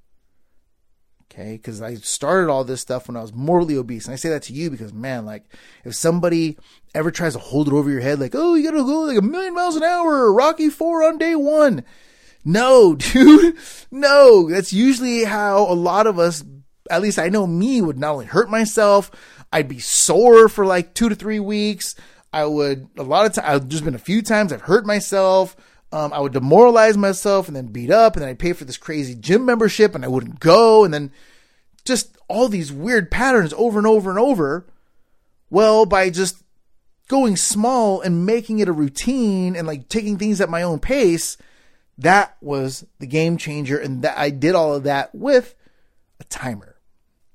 [1.30, 4.06] Okay, because I started all this stuff when I was morbidly obese.
[4.06, 5.44] And I say that to you because, man, like,
[5.84, 6.58] if somebody
[6.92, 9.22] ever tries to hold it over your head, like, oh, you gotta go like a
[9.22, 11.84] million miles an hour, Rocky Four on day one.
[12.44, 13.56] No, dude,
[13.92, 14.50] no.
[14.50, 16.42] That's usually how a lot of us
[16.90, 19.10] at least I know me would not only hurt myself,
[19.52, 21.94] I'd be sore for like two to three weeks.
[22.32, 23.48] I would a lot of times.
[23.48, 25.56] I've just been a few times I've hurt myself.
[25.92, 28.76] Um, I would demoralize myself and then beat up, and then I'd pay for this
[28.76, 31.10] crazy gym membership, and I wouldn't go, and then
[31.84, 34.66] just all these weird patterns over and over and over.
[35.50, 36.44] Well, by just
[37.08, 41.36] going small and making it a routine and like taking things at my own pace,
[41.98, 45.56] that was the game changer, and that I did all of that with
[46.20, 46.76] a timer.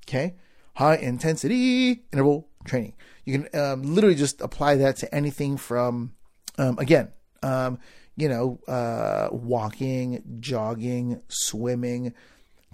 [0.08, 0.36] Okay.
[0.76, 2.94] High intensity interval training.
[3.26, 6.14] You can um, literally just apply that to anything from,
[6.58, 7.12] um, again,
[7.44, 7.80] um,
[8.16, 12.14] you know, uh, walking, jogging, swimming,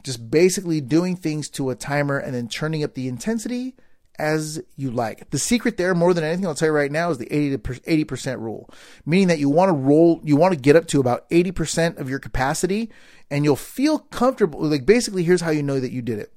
[0.03, 3.75] just basically doing things to a timer and then turning up the intensity
[4.19, 5.29] as you like.
[5.31, 7.57] The secret there, more than anything, I'll tell you right now, is the 80 to
[7.57, 8.69] 80% rule,
[9.05, 12.09] meaning that you want to roll, you want to get up to about 80% of
[12.09, 12.91] your capacity
[13.29, 14.61] and you'll feel comfortable.
[14.61, 16.31] Like basically, here's how you know that you did it.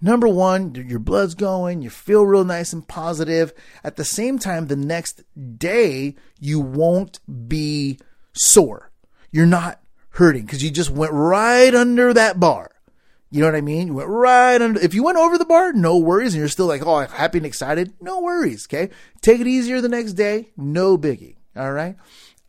[0.00, 3.52] Number one, your blood's going, you feel real nice and positive.
[3.84, 5.22] At the same time, the next
[5.58, 7.98] day, you won't be
[8.32, 8.90] sore.
[9.30, 12.70] You're not hurting because you just went right under that bar.
[13.30, 13.86] You know what I mean?
[13.86, 14.78] You went right under.
[14.80, 17.46] If you went over the bar, no worries, and you're still like, oh, happy and
[17.46, 18.66] excited, no worries.
[18.66, 18.90] Okay,
[19.22, 21.36] take it easier the next day, no biggie.
[21.56, 21.96] All right.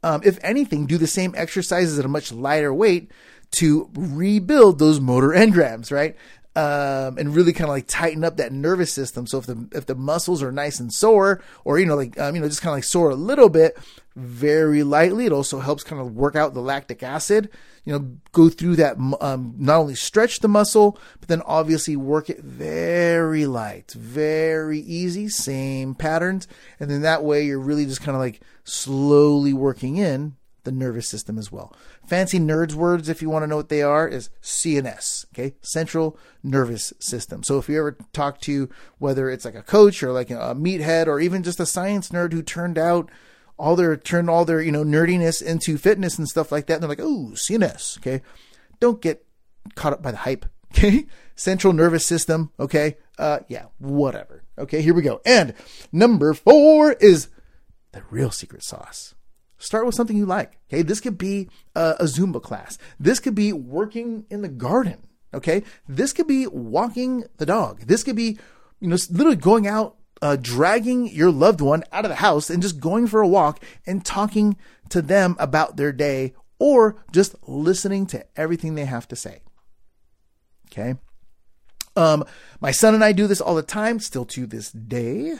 [0.02, 3.10] Um, if anything, do the same exercises at a much lighter weight
[3.52, 5.90] to rebuild those motor engrams.
[5.90, 6.18] Right
[6.56, 9.26] um, and really kind of like tighten up that nervous system.
[9.26, 12.36] So if the if the muscles are nice and sore, or you know like um,
[12.36, 13.78] you know just kind of like sore a little bit,
[14.16, 17.50] very lightly, it also helps kind of work out the lactic acid.
[17.86, 22.30] You know, go through that um, not only stretch the muscle, but then obviously work
[22.30, 26.48] it very light, very easy, same patterns,
[26.80, 31.08] and then that way you're really just kind of like slowly working in the nervous
[31.08, 31.74] system as well.
[32.08, 35.56] Fancy nerds words, if you want to know what they are, is CNS, okay?
[35.62, 37.44] Central Nervous System.
[37.44, 41.08] So if you ever talk to whether it's like a coach or like a meathead
[41.08, 43.10] or even just a science nerd who turned out
[43.58, 46.84] all their turned all their you know nerdiness into fitness and stuff like that, and
[46.84, 48.22] they're like, oh, CNS, okay?
[48.80, 49.26] Don't get
[49.76, 51.06] caught up by the hype, okay?
[51.36, 52.98] Central Nervous System, okay?
[53.18, 54.44] Uh, yeah, whatever.
[54.58, 55.22] Okay, here we go.
[55.26, 55.54] And
[55.92, 57.28] number four is
[57.92, 59.14] the real secret sauce.
[59.64, 60.60] Start with something you like.
[60.68, 60.82] Okay.
[60.82, 62.78] This could be a, a Zumba class.
[63.00, 65.08] This could be working in the garden.
[65.34, 65.64] Okay.
[65.88, 67.80] This could be walking the dog.
[67.82, 68.38] This could be,
[68.82, 72.62] you know, literally going out, uh, dragging your loved one out of the house and
[72.62, 74.58] just going for a walk and talking
[74.90, 79.44] to them about their day or just listening to everything they have to say.
[80.70, 80.96] Okay.
[81.96, 82.26] Um,
[82.60, 85.36] my son and I do this all the time, still to this day.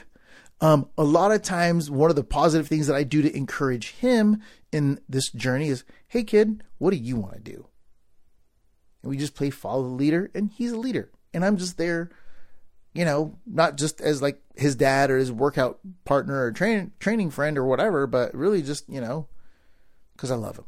[0.60, 3.92] Um, a lot of times, one of the positive things that I do to encourage
[3.92, 4.40] him
[4.72, 7.68] in this journey is, hey, kid, what do you want to do?
[9.02, 11.10] And we just play follow the leader, and he's a leader.
[11.34, 12.10] And I'm just there,
[12.94, 17.30] you know, not just as like his dad or his workout partner or train, training
[17.30, 19.28] friend or whatever, but really just, you know,
[20.14, 20.64] because I love him.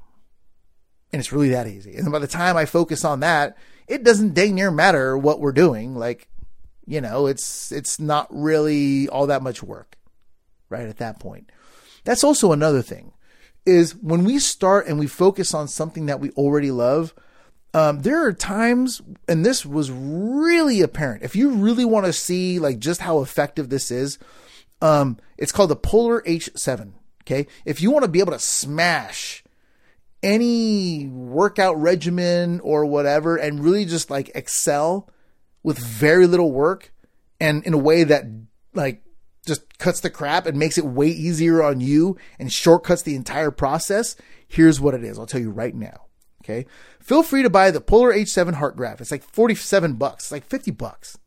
[1.12, 1.94] And it's really that easy.
[1.94, 5.52] And by the time I focus on that, it doesn't dang near matter what we're
[5.52, 5.94] doing.
[5.94, 6.28] Like,
[6.86, 9.96] you know, it's it's not really all that much work,
[10.70, 10.88] right?
[10.88, 11.50] At that point,
[12.04, 13.12] that's also another thing
[13.66, 17.12] is when we start and we focus on something that we already love.
[17.74, 21.24] Um, there are times, and this was really apparent.
[21.24, 24.18] If you really want to see like just how effective this is,
[24.80, 26.92] um, it's called the Polar H7.
[27.24, 29.42] Okay, if you want to be able to smash
[30.22, 35.10] any workout regimen or whatever, and really just like excel
[35.66, 36.92] with very little work,
[37.40, 38.24] and in a way that
[38.72, 39.02] like
[39.44, 43.50] just cuts the crap and makes it way easier on you and shortcuts the entire
[43.50, 44.14] process,
[44.46, 45.18] here's what it is.
[45.18, 46.06] I'll tell you right now.
[46.44, 46.66] Okay.
[47.00, 49.00] Feel free to buy the Polar H7 Heart Graph.
[49.00, 50.26] It's like 47 bucks.
[50.26, 51.18] It's like 50 bucks.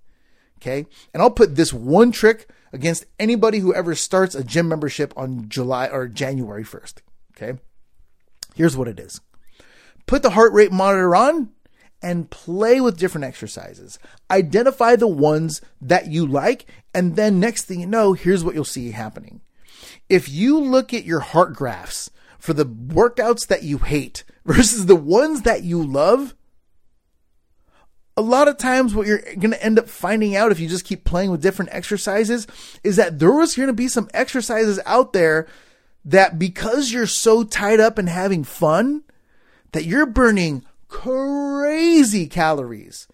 [0.61, 0.85] Okay.
[1.13, 5.49] And I'll put this one trick against anybody who ever starts a gym membership on
[5.49, 6.99] July or January 1st.
[7.35, 7.59] Okay.
[8.55, 9.19] Here's what it is.
[10.05, 11.49] Put the heart rate monitor on
[12.01, 13.99] and play with different exercises.
[14.31, 18.63] Identify the ones that you like, and then next thing you know, here's what you'll
[18.63, 19.41] see happening.
[20.07, 24.95] If you look at your heart graphs for the workouts that you hate versus the
[24.95, 26.35] ones that you love,
[28.17, 30.83] a lot of times what you're going to end up finding out if you just
[30.83, 32.47] keep playing with different exercises
[32.83, 35.47] is that there was going to be some exercises out there
[36.03, 39.03] that because you're so tied up and having fun
[39.71, 43.07] that you're burning crazy calories.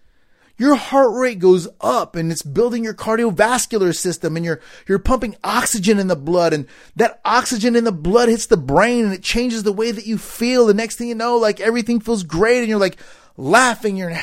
[0.58, 5.36] Your heart rate goes up and it's building your cardiovascular system and you're, you're pumping
[5.44, 9.22] oxygen in the blood and that oxygen in the blood hits the brain and it
[9.22, 10.66] changes the way that you feel.
[10.66, 12.96] The next thing you know, like everything feels great and you're like
[13.36, 14.16] laughing, you're,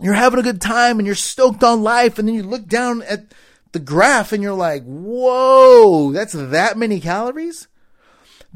[0.00, 2.18] you're having a good time and you're stoked on life.
[2.18, 3.32] And then you look down at
[3.70, 7.68] the graph and you're like, whoa, that's that many calories?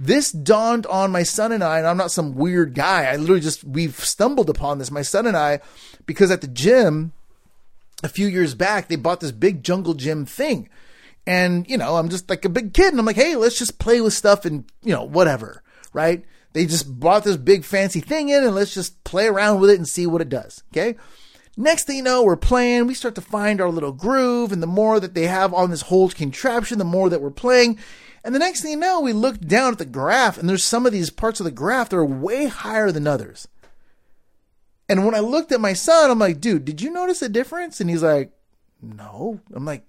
[0.00, 3.04] This dawned on my son and I, and I'm not some weird guy.
[3.04, 5.60] I literally just, we've stumbled upon this, my son and I,
[6.06, 7.12] because at the gym
[8.02, 10.70] a few years back, they bought this big jungle gym thing.
[11.26, 13.78] And, you know, I'm just like a big kid and I'm like, hey, let's just
[13.78, 16.24] play with stuff and, you know, whatever, right?
[16.54, 19.76] They just brought this big fancy thing in and let's just play around with it
[19.76, 20.62] and see what it does.
[20.72, 20.96] Okay.
[21.58, 24.66] Next thing you know, we're playing, we start to find our little groove, and the
[24.66, 27.78] more that they have on this whole contraption, the more that we're playing.
[28.22, 30.84] And the next thing you know, we look down at the graph, and there's some
[30.84, 33.48] of these parts of the graph that are way higher than others.
[34.88, 37.80] And when I looked at my son, I'm like, dude, did you notice a difference?
[37.80, 38.32] And he's like,
[38.82, 39.40] no.
[39.54, 39.84] I'm like,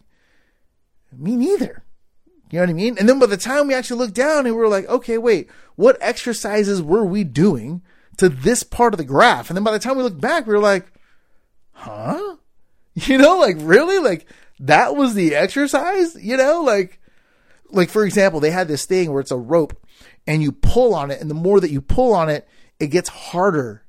[1.12, 1.84] me neither.
[2.52, 2.98] You know what I mean?
[3.00, 5.50] And then by the time we actually looked down and we were like, okay, wait,
[5.76, 7.82] what exercises were we doing
[8.18, 9.50] to this part of the graph?
[9.50, 10.92] And then by the time we looked back, we were like,
[11.72, 12.36] huh?
[12.94, 14.00] You know, like really?
[14.00, 14.28] Like
[14.60, 16.14] that was the exercise?
[16.22, 17.00] You know, like
[17.72, 19.78] like for example, they had this thing where it's a rope
[20.28, 22.48] and you pull on it, and the more that you pull on it,
[22.80, 23.84] it gets harder.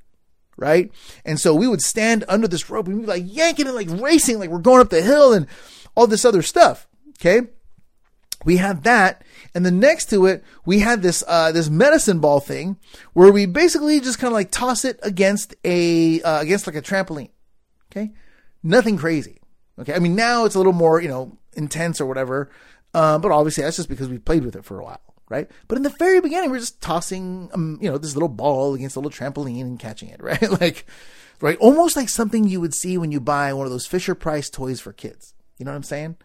[0.57, 0.93] Right.
[1.25, 3.89] And so we would stand under this rope and we'd be like yanking it, like
[3.91, 5.47] racing, like we're going up the hill and
[5.97, 6.87] all this other stuff.
[7.19, 7.49] Okay.
[8.45, 9.25] We had that.
[9.55, 12.77] And then next to it, we had this, uh, this medicine ball thing
[13.15, 16.83] where we basically just kind of like toss it against a, uh, against like a
[16.83, 17.31] trampoline.
[17.91, 18.13] Okay.
[18.63, 19.39] Nothing crazy.
[19.79, 19.95] Okay.
[19.95, 22.51] I mean, now it's a little more, you know, intense or whatever.
[22.95, 25.51] Um, but obviously that's just because we played with it for a while, right?
[25.69, 28.75] But in the very beginning, we are just tossing, um, you know, this little ball
[28.75, 30.61] against a little trampoline and catching it, right?
[30.61, 30.87] like,
[31.41, 31.57] right?
[31.59, 34.81] Almost like something you would see when you buy one of those Fisher Price toys
[34.81, 35.35] for kids.
[35.59, 36.17] You know what I'm saying?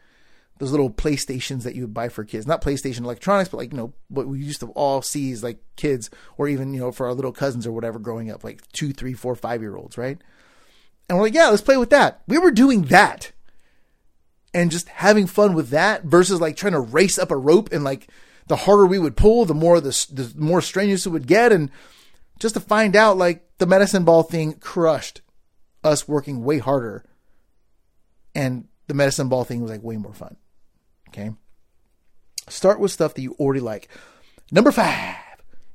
[0.60, 3.78] Those little PlayStations that you would buy for kids, not PlayStation electronics, but like, you
[3.78, 7.06] know, what we used to all see is like kids or even, you know, for
[7.06, 10.18] our little cousins or whatever growing up, like two, three, four, five year olds, right?
[11.08, 12.24] And we're like, yeah, let's play with that.
[12.28, 13.32] We were doing that
[14.58, 17.84] and just having fun with that versus like trying to race up a rope and
[17.84, 18.08] like
[18.48, 21.52] the harder we would pull, the more the, the more strenuous it would get.
[21.52, 21.70] And
[22.40, 25.22] just to find out like the medicine ball thing crushed
[25.84, 27.06] us working way harder.
[28.34, 30.38] And the medicine ball thing was like way more fun.
[31.10, 31.30] Okay.
[32.50, 33.90] Start with stuff that you already like.
[34.52, 35.18] Number five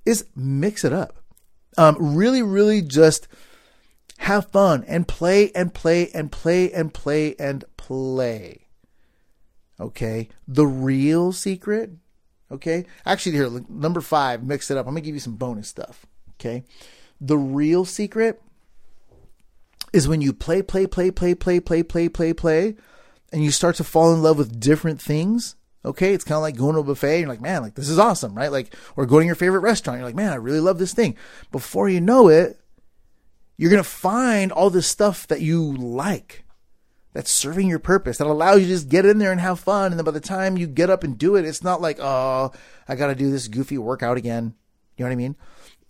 [0.04, 1.14] is mix it up.
[1.78, 3.28] Um, really, really just
[4.18, 8.61] have fun and play and play and play and play and play.
[9.82, 10.28] Okay.
[10.46, 11.90] The real secret.
[12.50, 12.86] Okay.
[13.04, 14.86] Actually, here, number five, mix it up.
[14.86, 16.06] I'm going to give you some bonus stuff.
[16.34, 16.64] Okay.
[17.20, 18.40] The real secret
[19.92, 22.76] is when you play, play, play, play, play, play, play, play, play,
[23.32, 25.56] and you start to fall in love with different things.
[25.84, 27.20] Okay, it's kind of like going to a buffet.
[27.20, 28.52] you're like, man, like this is awesome, right?
[28.52, 29.98] Like, or going to your favorite restaurant.
[29.98, 31.16] You're like, man, I really love this thing.
[31.50, 32.60] Before you know it,
[33.56, 36.44] you're gonna find all this stuff that you like
[37.12, 39.92] that's serving your purpose that allows you to just get in there and have fun
[39.92, 42.52] and then by the time you get up and do it it's not like oh
[42.88, 44.54] i gotta do this goofy workout again
[44.96, 45.36] you know what i mean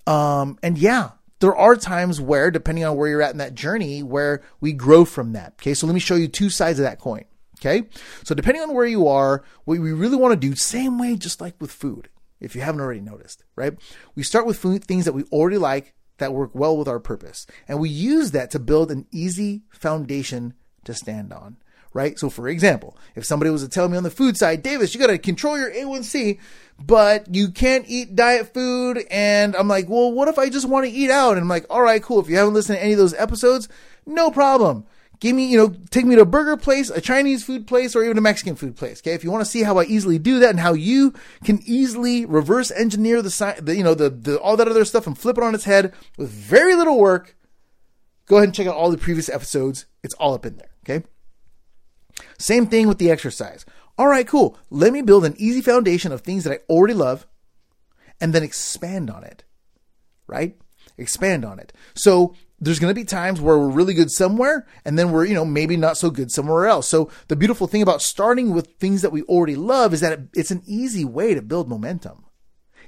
[0.07, 1.11] um, and yeah
[1.43, 5.05] there are times where, depending on where you're at in that journey, where we grow
[5.05, 5.55] from that.
[5.55, 5.75] Okay.
[5.75, 7.25] So let me show you two sides of that coin.
[7.59, 7.89] Okay.
[8.23, 11.41] So depending on where you are, what we really want to do, same way, just
[11.41, 12.09] like with food,
[12.39, 13.75] if you haven't already noticed, right?
[14.15, 17.45] We start with food, things that we already like that work well with our purpose.
[17.67, 20.55] And we use that to build an easy foundation
[20.85, 21.57] to stand on
[21.95, 22.19] right?
[22.19, 25.01] So, for example, if somebody was to tell me on the food side, Davis, you
[25.01, 26.39] got to control your A1C,
[26.79, 29.05] but you can't eat diet food.
[29.11, 31.33] And I'm like, well, what if I just want to eat out?
[31.33, 32.21] And I'm like, all right, cool.
[32.21, 33.69] If you haven't listened to any of those episodes,
[34.07, 34.87] no problem.
[35.21, 38.03] Give me, you know, take me to a burger place, a Chinese food place, or
[38.03, 39.01] even a Mexican food place.
[39.01, 39.13] Okay.
[39.13, 41.15] If you want to see how I easily do that and how you
[41.45, 45.17] can easily reverse engineer the, the you know, the, the, all that other stuff and
[45.17, 47.37] flip it on its head with very little work,
[48.27, 49.87] go ahead and check out all the previous episodes.
[50.03, 50.72] It's all up in there.
[50.85, 51.05] Okay.
[52.39, 53.65] Same thing with the exercise.
[53.99, 54.59] All right, cool.
[54.71, 57.27] Let me build an easy foundation of things that I already love
[58.21, 59.45] and then expand on it.
[60.27, 60.57] Right?
[60.99, 61.73] Expand on it.
[61.95, 65.35] So there's going to be times where we're really good somewhere and then we're, you
[65.35, 66.89] know, maybe not so good somewhere else.
[66.89, 70.53] So the beautiful thing about starting with things that we already love is that it's
[70.53, 72.25] an easy way to build momentum.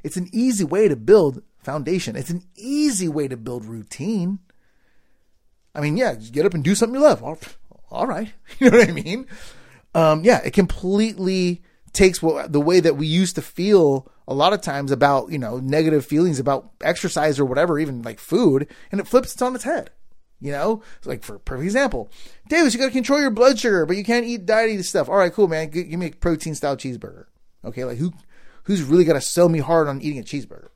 [0.04, 2.14] It's an easy way to build foundation.
[2.14, 4.38] It's an easy way to build routine.
[5.74, 7.22] I mean, yeah, get up and do something you love
[7.94, 8.32] all right.
[8.58, 9.26] You know what I mean?
[9.94, 14.52] Um, yeah, it completely takes what the way that we used to feel a lot
[14.52, 19.00] of times about, you know, negative feelings about exercise or whatever, even like food, and
[19.00, 19.90] it flips it on its head.
[20.40, 22.10] You know, like for perfect example,
[22.48, 25.08] Davis, you got to control your blood sugar, but you can't eat diety stuff.
[25.08, 25.70] All right, cool, man.
[25.70, 27.26] G- give me a protein style cheeseburger.
[27.64, 28.12] Okay, like who,
[28.64, 30.68] who's really to sell me hard on eating a cheeseburger?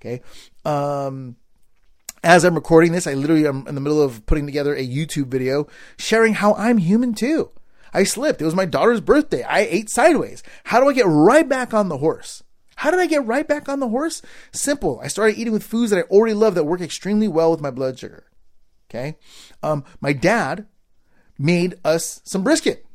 [0.00, 0.22] Okay,
[0.64, 1.36] um,
[2.22, 5.28] as I'm recording this, I literally am in the middle of putting together a YouTube
[5.28, 5.66] video
[5.98, 7.50] sharing how I'm human too.
[7.92, 8.40] I slipped.
[8.40, 9.42] It was my daughter's birthday.
[9.42, 10.42] I ate sideways.
[10.64, 12.42] How do I get right back on the horse?
[12.76, 14.22] How did I get right back on the horse?
[14.52, 15.00] Simple.
[15.02, 17.70] I started eating with foods that I already love that work extremely well with my
[17.70, 18.24] blood sugar.
[18.88, 19.16] Okay.
[19.62, 20.66] Um, my dad
[21.38, 22.86] made us some brisket.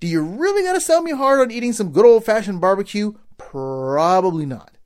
[0.00, 3.14] Do you really got to sell me hard on eating some good old fashioned barbecue?
[3.36, 4.77] Probably not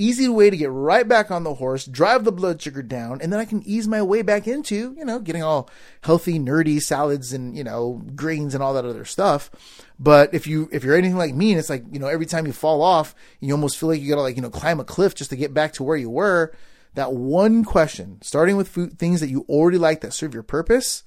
[0.00, 3.32] easy way to get right back on the horse, drive the blood sugar down, and
[3.32, 5.68] then I can ease my way back into, you know, getting all
[6.02, 9.50] healthy, nerdy salads and, you know, greens and all that other stuff.
[9.98, 12.46] But if you, if you're anything like me and it's like, you know, every time
[12.46, 15.14] you fall off, you almost feel like you gotta like, you know, climb a cliff
[15.14, 16.54] just to get back to where you were.
[16.94, 21.04] That one question, starting with food, things that you already like that serve your purpose,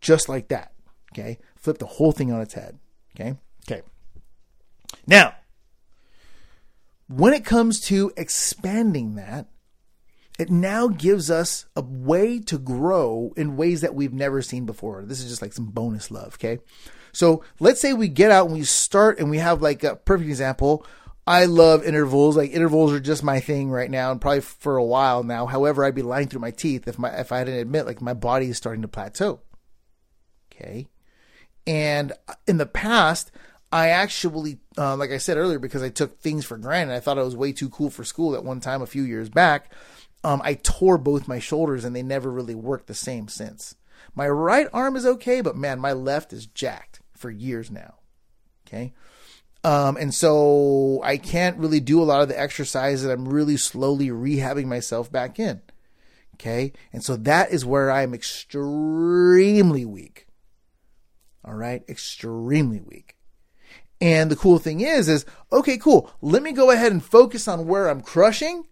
[0.00, 0.72] just like that.
[1.12, 1.38] Okay.
[1.56, 2.78] Flip the whole thing on its head.
[3.14, 3.36] Okay.
[3.66, 3.82] Okay.
[5.06, 5.34] Now,
[7.08, 9.46] when it comes to expanding that,
[10.38, 15.04] it now gives us a way to grow in ways that we've never seen before.
[15.04, 16.58] This is just like some bonus love, okay?
[17.12, 20.28] So let's say we get out and we start and we have like a perfect
[20.28, 20.84] example.
[21.26, 22.36] I love intervals.
[22.36, 25.46] Like intervals are just my thing right now and probably for a while now.
[25.46, 28.14] However, I'd be lying through my teeth if my if I didn't admit like my
[28.14, 29.40] body is starting to plateau.
[30.52, 30.88] Okay.
[31.66, 32.12] And
[32.46, 33.30] in the past,
[33.74, 37.18] I actually, uh, like I said earlier, because I took things for granted, I thought
[37.18, 39.72] I was way too cool for school at one time a few years back.
[40.22, 43.74] Um, I tore both my shoulders and they never really worked the same since.
[44.14, 47.94] My right arm is okay, but man, my left is jacked for years now.
[48.64, 48.92] Okay.
[49.64, 53.04] Um, and so I can't really do a lot of the exercises.
[53.04, 55.62] I'm really slowly rehabbing myself back in.
[56.34, 56.74] Okay.
[56.92, 60.28] And so that is where I'm extremely weak.
[61.44, 61.82] All right.
[61.88, 63.13] Extremely weak.
[64.04, 66.10] And the cool thing is, is okay, cool.
[66.20, 68.66] Let me go ahead and focus on where I'm crushing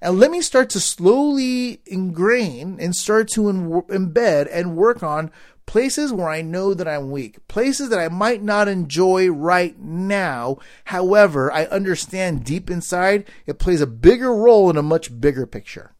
[0.00, 5.30] and let me start to slowly ingrain and start to embed and work on
[5.66, 10.58] places where I know that I'm weak, places that I might not enjoy right now.
[10.86, 15.94] However, I understand deep inside it plays a bigger role in a much bigger picture.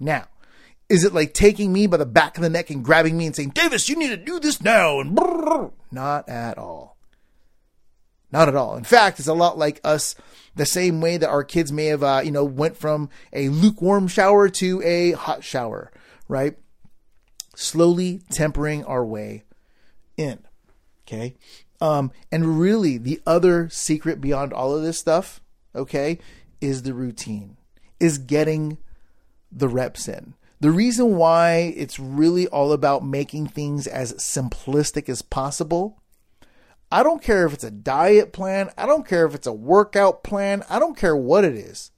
[0.00, 0.26] Now,
[0.88, 3.36] is it like taking me by the back of the neck and grabbing me and
[3.36, 4.98] saying, Davis, you need to do this now?
[4.98, 5.16] And
[5.92, 6.96] not at all.
[8.32, 8.76] Not at all.
[8.76, 10.14] In fact, it's a lot like us,
[10.54, 14.08] the same way that our kids may have, uh, you know, went from a lukewarm
[14.08, 15.90] shower to a hot shower,
[16.28, 16.56] right?
[17.56, 19.44] Slowly tempering our way
[20.16, 20.38] in.
[21.06, 21.34] Okay.
[21.80, 25.40] Um, and really the other secret beyond all of this stuff,
[25.74, 26.18] okay,
[26.60, 27.56] is the routine,
[27.98, 28.78] is getting
[29.50, 30.34] the reps in.
[30.60, 35.99] The reason why it's really all about making things as simplistic as possible
[36.92, 38.70] I don't care if it's a diet plan.
[38.76, 40.64] I don't care if it's a workout plan.
[40.68, 41.90] I don't care what it is.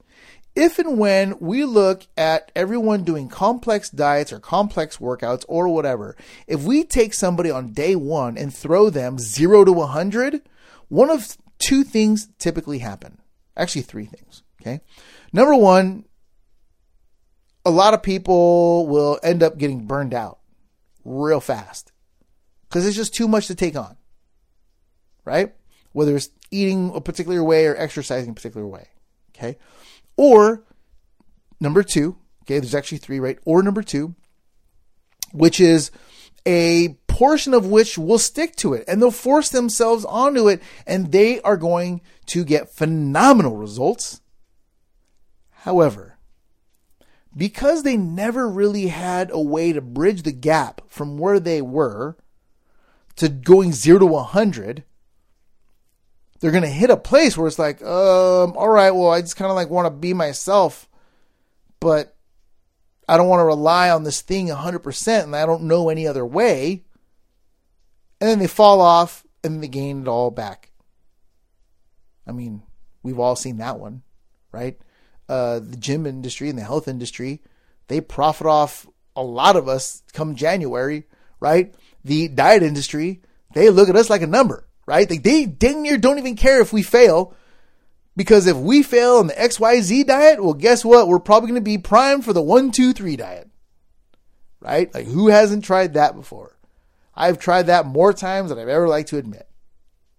[0.55, 6.15] If and when we look at everyone doing complex diets or complex workouts or whatever,
[6.45, 10.41] if we take somebody on day one and throw them zero to 100,
[10.89, 13.17] one of two things typically happen.
[13.57, 14.43] Actually, three things.
[14.61, 14.81] Okay.
[15.31, 16.05] Number one,
[17.65, 20.39] a lot of people will end up getting burned out
[21.03, 21.91] real fast
[22.67, 23.97] because it's just too much to take on,
[25.25, 25.53] right?
[25.91, 28.87] Whether it's eating a particular way or exercising a particular way,
[29.35, 29.57] okay?
[30.17, 30.63] Or
[31.59, 33.39] number two, okay, there's actually three, right?
[33.45, 34.15] Or number two,
[35.31, 35.91] which is
[36.45, 41.11] a portion of which will stick to it and they'll force themselves onto it and
[41.11, 44.21] they are going to get phenomenal results.
[45.49, 46.17] However,
[47.35, 52.17] because they never really had a way to bridge the gap from where they were
[53.15, 54.83] to going 0 to 100,
[56.43, 59.37] they're going to hit a place where it's like, um, all right, well, I just
[59.37, 60.89] kind of like want to be myself,
[61.79, 62.17] but
[63.07, 66.25] I don't want to rely on this thing 100% and I don't know any other
[66.25, 66.83] way.
[68.19, 70.71] And then they fall off and they gain it all back.
[72.27, 72.61] I mean,
[73.03, 74.01] we've all seen that one,
[74.51, 74.77] right?
[75.29, 77.41] Uh, the gym industry and the health industry,
[77.87, 78.85] they profit off
[79.15, 81.05] a lot of us come January,
[81.39, 81.73] right?
[82.03, 83.21] The diet industry,
[83.53, 85.07] they look at us like a number, right?
[85.07, 87.35] They, they dang near don't even care if we fail
[88.15, 91.07] because if we fail on the XYZ diet, well, guess what?
[91.07, 93.49] We're probably going to be primed for the one, two, three diet.
[94.59, 94.93] Right?
[94.93, 96.57] Like, who hasn't tried that before?
[97.15, 99.47] I've tried that more times than I've ever liked to admit.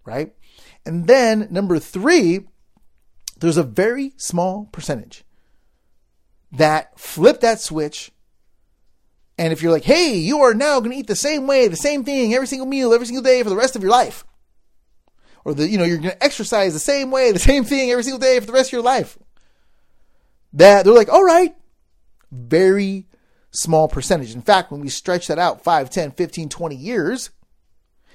[0.03, 0.33] Right?
[0.85, 2.41] And then, number three,
[3.39, 5.23] there's a very small percentage
[6.51, 8.11] that flip that switch.
[9.37, 11.75] And if you're like, hey, you are now going to eat the same way, the
[11.75, 14.25] same thing, every single meal, every single day for the rest of your life
[15.45, 18.03] or the you know you're going to exercise the same way, the same thing every
[18.03, 19.17] single day for the rest of your life.
[20.53, 21.55] That they're like, all right,
[22.31, 23.07] very
[23.51, 24.33] small percentage.
[24.33, 27.29] In fact, when we stretch that out 5, 10, 15, 20 years,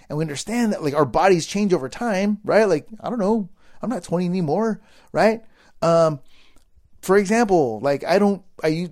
[0.08, 2.64] and we understand that like our bodies change over time, right?
[2.64, 3.48] Like, I don't know,
[3.80, 4.80] I'm not 20 anymore,
[5.12, 5.42] right?
[5.82, 6.20] Um,
[7.02, 8.90] for example, like I don't, I,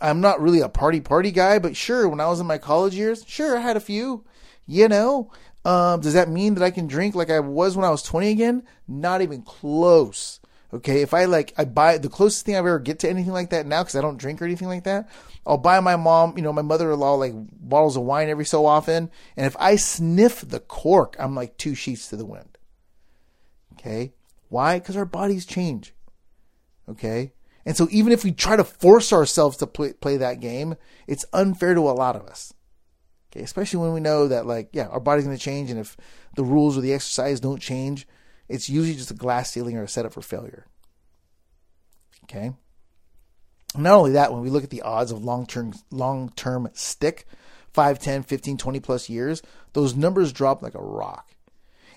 [0.00, 2.94] I'm not really a party party guy, but sure, when I was in my college
[2.94, 4.24] years, sure, I had a few,
[4.66, 5.30] you know,
[5.64, 8.30] um, does that mean that I can drink like I was when I was 20
[8.30, 8.62] again?
[8.88, 10.40] Not even close.
[10.72, 13.50] Okay, if I like, I buy the closest thing I've ever get to anything like
[13.50, 15.08] that now because I don't drink or anything like that.
[15.44, 19.10] I'll buy my mom, you know, my mother-in-law like bottles of wine every so often,
[19.36, 22.56] and if I sniff the cork, I'm like two sheets to the wind.
[23.72, 24.12] Okay,
[24.48, 24.78] why?
[24.78, 25.92] Because our bodies change.
[26.88, 27.32] Okay,
[27.66, 30.76] and so even if we try to force ourselves to play, play that game,
[31.08, 32.54] it's unfair to a lot of us.
[33.32, 35.96] Okay, especially when we know that like yeah, our body's going to change, and if
[36.34, 38.06] the rules or the exercise don't change,
[38.48, 40.66] it's usually just a glass ceiling or a setup for failure.
[42.24, 42.52] Okay.
[43.76, 47.26] Not only that, when we look at the odds of long-term long-term stick,
[47.72, 49.42] 5, 10, 15, 20 plus years,
[49.74, 51.30] those numbers drop like a rock.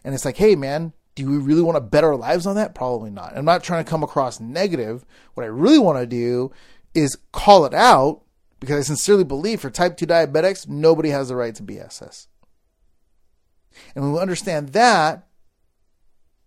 [0.04, 2.76] And it's like, hey man, do we really want to bet our lives on that?
[2.76, 3.36] Probably not.
[3.36, 5.06] I'm not trying to come across negative.
[5.34, 6.52] What I really want to do
[6.94, 8.23] is call it out
[8.64, 12.28] because I sincerely believe for type 2 diabetics, nobody has the right to BSS.
[13.94, 15.28] And when we understand that,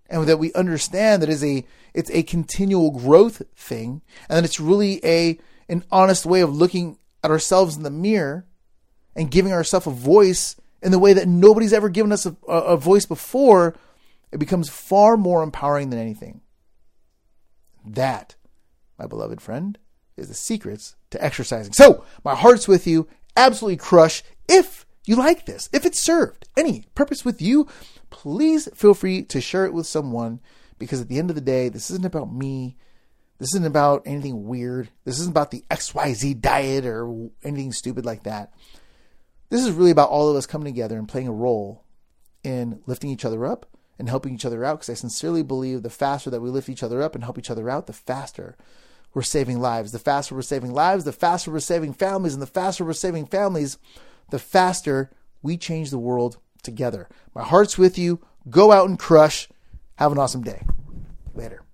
[0.09, 1.63] and that we understand that is a
[1.93, 4.01] it's a continual growth thing,
[4.31, 5.39] and that it's really a
[5.69, 8.47] an honest way of looking at ourselves in the mirror
[9.15, 12.79] and giving ourselves a voice in the way that nobody's ever given us a, a
[12.79, 13.75] voice before,
[14.33, 16.41] it becomes far more empowering than anything.
[17.85, 18.37] That,
[18.99, 19.77] my beloved friend,
[20.17, 21.73] is the secrets to exercising.
[21.73, 23.09] So, my heart's with you.
[23.37, 24.23] Absolutely crush.
[24.49, 27.69] If you like this, if it served any purpose with you,
[28.11, 30.41] please feel free to share it with someone
[30.79, 32.77] because at the end of the day, this isn't about me.
[33.39, 34.89] This isn't about anything weird.
[35.05, 38.53] This isn't about the XYZ diet or anything stupid like that.
[39.51, 41.85] This is really about all of us coming together and playing a role
[42.43, 43.67] in lifting each other up
[43.99, 46.83] and helping each other out because I sincerely believe the faster that we lift each
[46.83, 48.57] other up and help each other out, the faster
[49.17, 49.93] we're saving lives.
[49.93, 53.25] The faster we're saving lives, the faster we're saving families, and the faster we're saving
[53.25, 53.79] families,
[54.29, 55.11] the faster
[55.41, 57.09] we change the world together.
[57.35, 58.21] My heart's with you.
[58.51, 59.49] Go out and crush.
[59.95, 60.61] Have an awesome day.
[61.35, 61.66] Later.